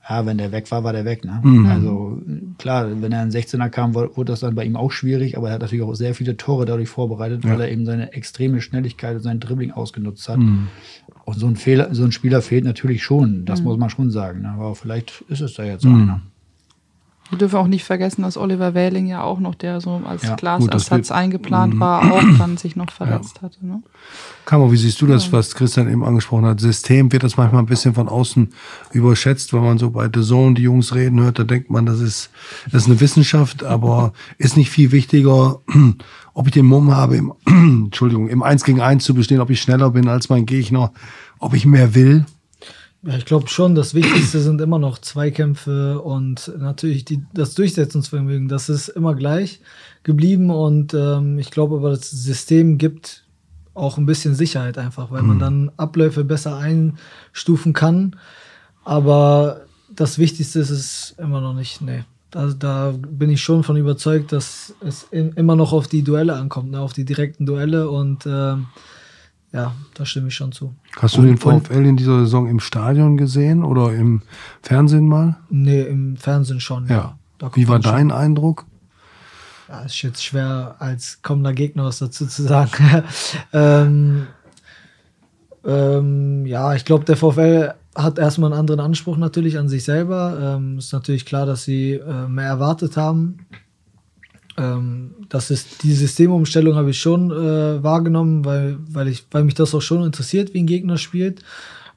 ja, 0.08 0.26
wenn 0.26 0.38
der 0.38 0.50
weg 0.50 0.70
war, 0.70 0.82
war 0.82 0.92
der 0.92 1.04
weg. 1.04 1.24
Ne? 1.24 1.40
Mhm. 1.42 1.66
Also 1.66 2.22
klar, 2.58 3.00
wenn 3.00 3.12
er 3.12 3.20
ein 3.20 3.30
16er 3.30 3.68
kam, 3.68 3.94
wurde 3.94 4.24
das 4.24 4.40
dann 4.40 4.54
bei 4.54 4.64
ihm 4.64 4.76
auch 4.76 4.92
schwierig, 4.92 5.36
aber 5.36 5.48
er 5.48 5.54
hat 5.54 5.60
natürlich 5.60 5.84
auch 5.84 5.94
sehr 5.94 6.14
viele 6.14 6.36
Tore 6.36 6.64
dadurch 6.64 6.88
vorbereitet, 6.88 7.44
ja. 7.44 7.50
weil 7.50 7.60
er 7.60 7.70
eben 7.70 7.84
seine 7.84 8.12
extreme 8.12 8.60
Schnelligkeit 8.60 9.16
und 9.16 9.22
sein 9.22 9.40
Dribbling 9.40 9.70
ausgenutzt 9.72 10.28
hat. 10.28 10.38
Mhm. 10.38 10.68
Und 11.24 11.38
so 11.38 11.46
ein 11.46 11.56
Fehler, 11.56 11.94
so 11.94 12.02
ein 12.02 12.12
Spieler 12.12 12.42
fehlt 12.42 12.64
natürlich 12.64 13.02
schon, 13.02 13.44
das 13.44 13.60
mhm. 13.60 13.66
muss 13.66 13.78
man 13.78 13.90
schon 13.90 14.10
sagen. 14.10 14.42
Ne? 14.42 14.48
Aber 14.48 14.74
vielleicht 14.74 15.22
ist 15.28 15.42
es 15.42 15.54
da 15.54 15.64
jetzt 15.64 15.82
so 15.82 15.90
mhm. 15.90 16.02
einer. 16.02 16.22
Wir 17.30 17.38
dürfen 17.38 17.56
auch 17.56 17.68
nicht 17.68 17.84
vergessen, 17.84 18.22
dass 18.22 18.36
Oliver 18.36 18.74
Wähling 18.74 19.06
ja 19.06 19.22
auch 19.22 19.38
noch, 19.38 19.54
der 19.54 19.80
so 19.80 20.02
als 20.04 20.24
ja, 20.24 20.34
Glasersatz 20.34 21.12
eingeplant 21.12 21.74
mhm. 21.74 21.80
war, 21.80 22.12
auch 22.12 22.22
dann 22.38 22.56
sich 22.56 22.74
noch 22.74 22.90
verletzt 22.90 23.36
ja. 23.36 23.42
hatte. 23.42 23.64
Ne? 23.64 23.82
Kamo, 24.44 24.72
wie 24.72 24.76
siehst 24.76 25.00
du 25.00 25.06
das, 25.06 25.32
was 25.32 25.54
Christian 25.54 25.88
eben 25.88 26.04
angesprochen 26.04 26.44
hat? 26.44 26.60
System 26.60 27.12
wird 27.12 27.22
das 27.22 27.36
manchmal 27.36 27.62
ein 27.62 27.66
bisschen 27.66 27.94
von 27.94 28.08
außen 28.08 28.48
überschätzt, 28.92 29.52
wenn 29.52 29.62
man 29.62 29.78
so 29.78 29.90
bei 29.90 30.10
The 30.12 30.22
Zone 30.22 30.54
die 30.54 30.62
Jungs 30.62 30.92
reden 30.92 31.20
hört, 31.20 31.38
da 31.38 31.44
denkt 31.44 31.70
man, 31.70 31.86
das 31.86 32.00
ist, 32.00 32.30
das 32.64 32.82
ist 32.82 32.88
eine 32.88 33.00
Wissenschaft, 33.00 33.62
aber 33.62 34.12
ist 34.36 34.56
nicht 34.56 34.70
viel 34.70 34.90
wichtiger, 34.90 35.60
ob 36.34 36.46
ich 36.46 36.52
den 36.52 36.66
Mumm 36.66 36.94
habe, 36.96 37.16
im, 37.16 37.32
Entschuldigung, 37.46 38.28
im 38.28 38.42
Eins 38.42 38.64
gegen 38.64 38.80
Eins 38.80 39.04
zu 39.04 39.14
bestehen, 39.14 39.40
ob 39.40 39.50
ich 39.50 39.62
schneller 39.62 39.90
bin 39.90 40.08
als 40.08 40.28
mein 40.28 40.46
Gegner, 40.46 40.92
ob 41.38 41.54
ich 41.54 41.64
mehr 41.64 41.94
will. 41.94 42.26
Ja, 43.02 43.16
ich 43.16 43.24
glaube 43.24 43.48
schon, 43.48 43.74
das 43.74 43.94
Wichtigste 43.94 44.40
sind 44.40 44.60
immer 44.60 44.78
noch 44.78 44.98
Zweikämpfe 44.98 46.00
und 46.00 46.52
natürlich 46.58 47.06
die, 47.06 47.22
das 47.32 47.54
Durchsetzungsvermögen. 47.54 48.48
Das 48.48 48.68
ist 48.68 48.88
immer 48.88 49.14
gleich 49.14 49.60
geblieben 50.02 50.50
und 50.50 50.92
ähm, 50.92 51.38
ich 51.38 51.50
glaube 51.50 51.76
aber, 51.76 51.90
das 51.90 52.10
System 52.10 52.76
gibt 52.76 53.24
auch 53.72 53.96
ein 53.96 54.04
bisschen 54.04 54.34
Sicherheit 54.34 54.76
einfach, 54.76 55.10
weil 55.10 55.22
mhm. 55.22 55.28
man 55.28 55.38
dann 55.38 55.72
Abläufe 55.78 56.24
besser 56.24 56.58
einstufen 56.58 57.72
kann. 57.72 58.16
Aber 58.84 59.62
das 59.94 60.18
Wichtigste 60.18 60.58
ist 60.60 60.70
es 60.70 61.14
immer 61.18 61.40
noch 61.40 61.54
nicht. 61.54 61.80
Nee. 61.80 62.04
Da, 62.30 62.48
da 62.48 62.92
bin 62.92 63.30
ich 63.30 63.40
schon 63.40 63.64
von 63.64 63.76
überzeugt, 63.76 64.32
dass 64.32 64.74
es 64.80 65.04
in, 65.10 65.32
immer 65.32 65.56
noch 65.56 65.72
auf 65.72 65.88
die 65.88 66.02
Duelle 66.02 66.34
ankommt, 66.34 66.70
ne? 66.70 66.80
auf 66.80 66.92
die 66.92 67.04
direkten 67.04 67.46
Duelle 67.46 67.90
und 67.90 68.26
ähm, 68.26 68.66
ja, 69.52 69.74
da 69.94 70.04
stimme 70.04 70.28
ich 70.28 70.34
schon 70.34 70.52
zu. 70.52 70.74
Hast 70.96 71.16
du 71.16 71.20
und, 71.20 71.26
den 71.26 71.38
VfL 71.38 71.84
in 71.84 71.96
dieser 71.96 72.20
Saison 72.20 72.48
im 72.48 72.60
Stadion 72.60 73.16
gesehen 73.16 73.64
oder 73.64 73.92
im 73.92 74.22
Fernsehen 74.62 75.08
mal? 75.08 75.38
Nee, 75.48 75.82
im 75.82 76.16
Fernsehen 76.16 76.60
schon. 76.60 76.86
Ja. 76.86 77.18
ja. 77.40 77.50
Wie 77.54 77.66
war 77.66 77.80
dein 77.80 78.10
schon. 78.10 78.18
Eindruck? 78.18 78.66
Ja, 79.68 79.82
ist 79.82 80.02
jetzt 80.02 80.24
schwer, 80.24 80.76
als 80.78 81.20
kommender 81.22 81.52
Gegner 81.52 81.84
was 81.84 81.98
dazu 81.98 82.26
zu 82.26 82.42
sagen. 82.42 83.04
ähm, 83.52 84.26
ähm, 85.64 86.46
ja, 86.46 86.74
ich 86.74 86.84
glaube, 86.84 87.04
der 87.04 87.16
VfL 87.16 87.74
hat 87.96 88.18
erstmal 88.18 88.52
einen 88.52 88.60
anderen 88.60 88.80
Anspruch 88.80 89.16
natürlich 89.16 89.58
an 89.58 89.68
sich 89.68 89.84
selber. 89.84 90.56
Ähm, 90.56 90.78
ist 90.78 90.92
natürlich 90.92 91.26
klar, 91.26 91.44
dass 91.44 91.64
sie 91.64 91.94
äh, 91.94 92.28
mehr 92.28 92.46
erwartet 92.46 92.96
haben 92.96 93.46
ähm, 94.60 95.14
das 95.28 95.50
ist 95.50 95.82
die 95.82 95.94
Systemumstellung 95.94 96.74
habe 96.74 96.90
ich 96.90 97.00
schon 97.00 97.30
äh, 97.30 97.82
wahrgenommen, 97.82 98.44
weil, 98.44 98.78
weil, 98.90 99.08
ich, 99.08 99.24
weil 99.30 99.44
mich 99.44 99.54
das 99.54 99.74
auch 99.74 99.80
schon 99.80 100.04
interessiert, 100.04 100.52
wie 100.52 100.60
ein 100.60 100.66
Gegner 100.66 100.98
spielt. 100.98 101.42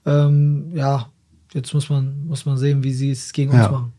Ähm, 0.06 0.72
ja, 0.74 1.08
jetzt 1.54 1.74
muss 1.74 1.90
man, 1.90 2.26
muss 2.26 2.46
man 2.46 2.58
sehen, 2.58 2.84
wie 2.84 2.94
sie 2.94 3.12
es 3.12 3.34
gegen 3.34 3.52
ja. 3.54 3.64
uns 3.64 3.72
machen. 3.72 3.94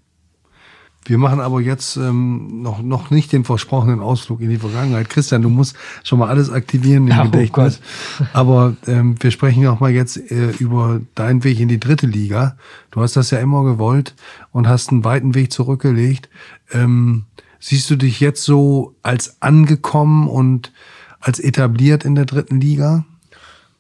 Wir 1.07 1.19
machen 1.19 1.41
aber 1.41 1.61
jetzt 1.61 1.97
ähm, 1.97 2.63
noch, 2.63 2.81
noch 2.81 3.11
nicht 3.11 3.31
den 3.31 3.45
versprochenen 3.45 4.01
Ausflug 4.01 4.41
in 4.41 4.49
die 4.49 4.57
Vergangenheit. 4.57 5.11
Christian, 5.11 5.43
du 5.43 5.51
musst 5.51 5.77
schon 6.03 6.19
mal 6.19 6.29
alles 6.29 6.49
aktivieren 6.49 7.05
im 7.05 7.09
ja, 7.09 7.21
oh 7.21 7.25
Gedächtnis. 7.25 7.81
Oh 8.21 8.25
aber 8.33 8.75
ähm, 8.87 9.15
wir 9.21 9.31
sprechen 9.31 9.67
auch 9.67 9.81
mal 9.81 9.91
jetzt 9.91 10.17
äh, 10.31 10.53
über 10.53 11.03
deinen 11.15 11.45
Weg 11.45 11.61
in 11.61 11.69
die 11.69 11.79
dritte 11.79 12.07
Liga. 12.07 12.57
Du 12.91 13.03
hast 13.03 13.17
das 13.17 13.31
ja 13.31 13.39
immer 13.39 13.65
gewollt 13.65 14.15
und 14.51 14.67
hast 14.67 14.93
einen 14.93 15.05
weiten 15.05 15.35
Weg 15.35 15.53
zurückgelegt. 15.53 16.31
Ähm, 16.73 17.27
Siehst 17.67 17.89
du 17.89 17.97
dich 17.97 18.21
jetzt 18.21 18.45
so 18.45 18.95
als 19.03 19.41
angekommen 19.41 20.29
und 20.29 20.71
als 21.19 21.41
etabliert 21.41 22.05
in 22.05 22.15
der 22.15 22.27
dritten 22.27 22.61
Liga? 22.61 23.07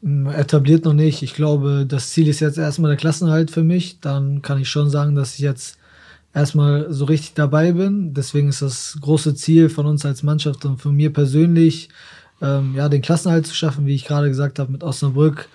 Mm, 0.00 0.26
etabliert 0.28 0.86
noch 0.86 0.94
nicht. 0.94 1.22
Ich 1.22 1.34
glaube, 1.34 1.84
das 1.86 2.08
Ziel 2.08 2.28
ist 2.28 2.40
jetzt 2.40 2.56
erstmal 2.56 2.92
der 2.92 2.96
Klassenhalt 2.96 3.50
für 3.50 3.62
mich. 3.62 4.00
Dann 4.00 4.40
kann 4.40 4.58
ich 4.58 4.70
schon 4.70 4.88
sagen, 4.88 5.14
dass 5.14 5.34
ich 5.34 5.40
jetzt 5.40 5.76
erstmal 6.32 6.90
so 6.94 7.04
richtig 7.04 7.34
dabei 7.34 7.72
bin. 7.72 8.14
Deswegen 8.14 8.48
ist 8.48 8.62
das 8.62 8.96
große 9.02 9.34
Ziel 9.34 9.68
von 9.68 9.84
uns 9.84 10.06
als 10.06 10.22
Mannschaft 10.22 10.64
und 10.64 10.80
von 10.80 10.96
mir 10.96 11.12
persönlich, 11.12 11.90
ähm, 12.40 12.74
ja, 12.74 12.88
den 12.88 13.02
Klassenhalt 13.02 13.46
zu 13.46 13.54
schaffen, 13.54 13.84
wie 13.84 13.94
ich 13.94 14.06
gerade 14.06 14.28
gesagt 14.28 14.58
habe, 14.60 14.72
mit 14.72 14.82
Osnabrück. 14.82 15.50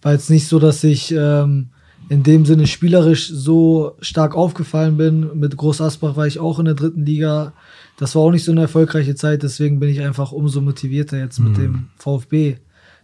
War 0.00 0.14
jetzt 0.14 0.30
nicht 0.30 0.48
so, 0.48 0.58
dass 0.58 0.82
ich 0.84 1.12
ähm, 1.12 1.68
in 2.08 2.22
dem 2.22 2.44
Sinne 2.44 2.66
spielerisch 2.66 3.28
so 3.28 3.96
stark 4.00 4.34
aufgefallen 4.34 4.96
bin. 4.96 5.38
Mit 5.38 5.56
Groß 5.56 5.80
Asbach 5.80 6.16
war 6.16 6.26
ich 6.26 6.38
auch 6.38 6.58
in 6.58 6.66
der 6.66 6.74
dritten 6.74 7.04
Liga. 7.04 7.52
Das 7.96 8.14
war 8.14 8.22
auch 8.22 8.30
nicht 8.30 8.44
so 8.44 8.52
eine 8.52 8.62
erfolgreiche 8.62 9.14
Zeit, 9.14 9.42
deswegen 9.42 9.80
bin 9.80 9.88
ich 9.88 10.00
einfach 10.00 10.32
umso 10.32 10.60
motivierter 10.60 11.18
jetzt 11.18 11.38
mit 11.38 11.56
mhm. 11.56 11.62
dem 11.62 11.88
VfB, 11.96 12.56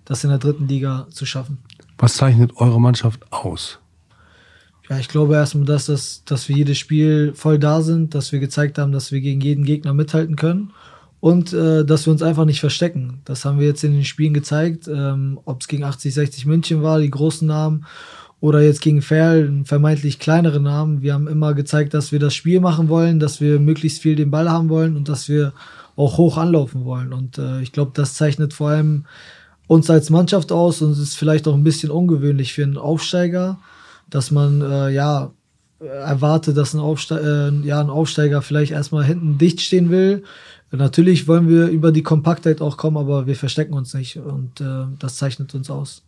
das 0.05 0.25
in 0.25 0.31
der 0.31 0.39
dritten 0.39 0.67
Liga 0.67 1.07
zu 1.11 1.27
schaffen. 1.27 1.59
Was 1.99 2.15
zeichnet 2.15 2.53
eure 2.57 2.81
Mannschaft 2.81 3.21
aus? 3.33 3.79
Ja, 4.89 4.99
ich 4.99 5.09
glaube 5.09 5.35
erstmal, 5.35 5.67
dass, 5.67 5.87
das, 5.87 6.25
dass 6.25 6.49
wir 6.49 6.57
jedes 6.57 6.77
Spiel 6.77 7.33
voll 7.35 7.61
da 7.61 7.81
sind, 7.81 8.15
dass 8.15 8.33
wir 8.33 8.41
gezeigt 8.41 8.77
haben, 8.77 8.91
dass 8.91 9.13
wir 9.13 9.21
gegen 9.21 9.41
jeden 9.41 9.65
Gegner 9.65 9.95
mithalten 9.95 10.35
können 10.35 10.73
und 11.21 11.53
äh, 11.53 11.85
dass 11.85 12.07
wir 12.07 12.13
uns 12.13 12.23
einfach 12.23 12.45
nicht 12.45 12.59
verstecken. 12.59 13.21
Das 13.25 13.45
haben 13.45 13.61
wir 13.61 13.67
jetzt 13.67 13.85
in 13.85 13.93
den 13.93 14.05
Spielen 14.05 14.35
gezeigt, 14.35 14.89
ähm, 14.89 15.39
ob 15.45 15.61
es 15.61 15.69
gegen 15.69 15.85
80, 15.85 16.13
60 16.13 16.47
München 16.47 16.83
war, 16.83 16.99
die 16.99 17.11
großen 17.11 17.47
Namen 17.47 17.87
oder 18.41 18.63
jetzt 18.63 18.81
gegen 18.81 19.03
Ferl, 19.03 19.63
vermeintlich 19.65 20.19
kleinere 20.19 20.61
Namen. 20.61 21.03
Wir 21.03 21.15
haben 21.15 21.29
immer 21.29 21.55
gezeigt, 21.55 21.93
dass 21.93 22.11
wir 22.11 22.19
das 22.19 22.35
Spiel 22.35 22.61
machen 22.61 22.89
wollen, 22.89 23.21
dass 23.21 23.41
wir 23.41 23.61
möglichst 23.61 24.01
viel 24.01 24.17
den 24.17 24.31
Ball 24.31 24.51
haben 24.51 24.71
wollen 24.71 24.97
und 24.97 25.09
dass 25.09 25.29
wir 25.29 25.53
auch 25.97 26.17
hoch 26.17 26.39
anlaufen 26.39 26.85
wollen. 26.85 27.13
Und 27.13 27.37
äh, 27.39 27.61
ich 27.61 27.73
glaube, 27.73 27.93
das 27.95 28.15
zeichnet 28.15 28.55
vor 28.55 28.71
allem 28.71 29.05
uns 29.67 29.91
als 29.91 30.11
Mannschaft 30.11 30.53
aus 30.53 30.81
und 30.81 30.93
ist 30.93 31.17
vielleicht 31.17 31.47
auch 31.47 31.55
ein 31.55 31.65
bisschen 31.65 31.91
ungewöhnlich 31.91 32.55
für 32.55 32.63
einen 32.63 32.79
Aufsteiger, 32.79 33.59
dass 34.09 34.31
man 34.31 34.63
äh, 34.63 34.91
ja 34.91 35.31
erwarte, 35.79 36.55
dass 36.55 36.75
ein, 36.75 36.81
Aufste 36.81 37.53
äh, 37.63 37.67
ja, 37.67 37.81
ein 37.81 37.91
Aufsteiger 37.91 38.43
vielleicht 38.43 38.73
erstmal 38.73 39.05
hinten 39.05 39.39
dicht 39.39 39.61
stehen 39.61 39.91
will. 39.91 40.25
Natürlich 40.73 41.29
wollen 41.29 41.49
wir 41.49 41.69
über 41.69 41.93
die 41.93 42.03
Kompaktheit 42.03 42.61
auch 42.61 42.77
kommen, 42.77 42.97
aber 42.97 43.27
wir 43.27 43.37
verstecken 43.37 43.75
uns 43.75 43.93
nicht 43.95 44.17
und 44.17 44.61
äh, 44.61 44.87
das 44.99 45.17
zeichnet 45.17 45.55
uns 45.55 45.69
aus. 45.69 46.03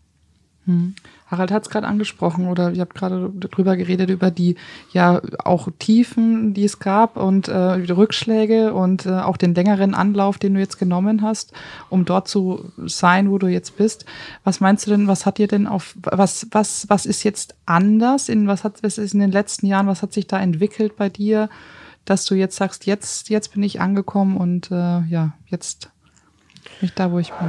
Hm. 0.67 0.95
Harald 1.27 1.51
hat 1.51 1.63
es 1.63 1.71
gerade 1.71 1.89
angesprochen 1.89 2.47
oder 2.47 2.71
ihr 2.73 2.83
habt 2.83 2.95
gerade 2.95 3.31
drüber 3.31 3.77
geredet, 3.77 4.11
über 4.11 4.31
die 4.31 4.55
ja 4.93 5.21
auch 5.43 5.69
Tiefen, 5.79 6.55
die 6.55 6.65
es 6.65 6.79
gab 6.79 7.17
und 7.17 7.49
äh, 7.49 7.81
die 7.81 7.91
Rückschläge 7.91 8.73
und 8.73 9.07
äh, 9.07 9.11
auch 9.11 9.37
den 9.37 9.55
längeren 9.55 9.95
Anlauf, 9.95 10.39
den 10.39 10.55
du 10.55 10.61
jetzt 10.61 10.79
genommen 10.79 11.23
hast, 11.23 11.53
um 11.89 12.05
dort 12.05 12.29
zu 12.29 12.71
sein, 12.85 13.31
wo 13.31 13.39
du 13.39 13.49
jetzt 13.49 13.77
bist. 13.77 14.05
Was 14.45 14.61
meinst 14.61 14.87
du 14.87 14.91
denn, 14.91 15.09
was 15.09 15.27
hat 15.27 15.39
dir 15.39 15.49
denn 15.49 15.67
auf, 15.67 15.97
was, 16.03 16.47
was, 16.53 16.89
was 16.89 17.07
ist 17.07 17.25
jetzt 17.25 17.57
anders? 17.67 18.29
In, 18.29 18.47
was 18.47 18.63
hat, 18.63 18.83
was 18.83 18.99
ist 18.99 19.15
in 19.15 19.21
den 19.21 19.33
letzten 19.33 19.67
Jahren, 19.67 19.89
was 19.89 20.03
hat 20.03 20.13
sich 20.13 20.29
da 20.29 20.39
entwickelt 20.39 20.97
bei 20.97 21.09
dir, 21.09 21.49
dass 22.05 22.25
du 22.25 22.35
jetzt 22.35 22.57
sagst, 22.57 22.87
jetzt, 22.87 23.31
jetzt 23.31 23.55
bin 23.55 23.63
ich 23.63 23.81
angekommen 23.81 24.37
und 24.37 24.71
äh, 24.71 25.01
ja, 25.07 25.33
jetzt 25.47 25.91
bin 26.79 26.89
ich 26.89 26.95
da, 26.95 27.11
wo 27.11 27.19
ich 27.19 27.33
bin. 27.33 27.49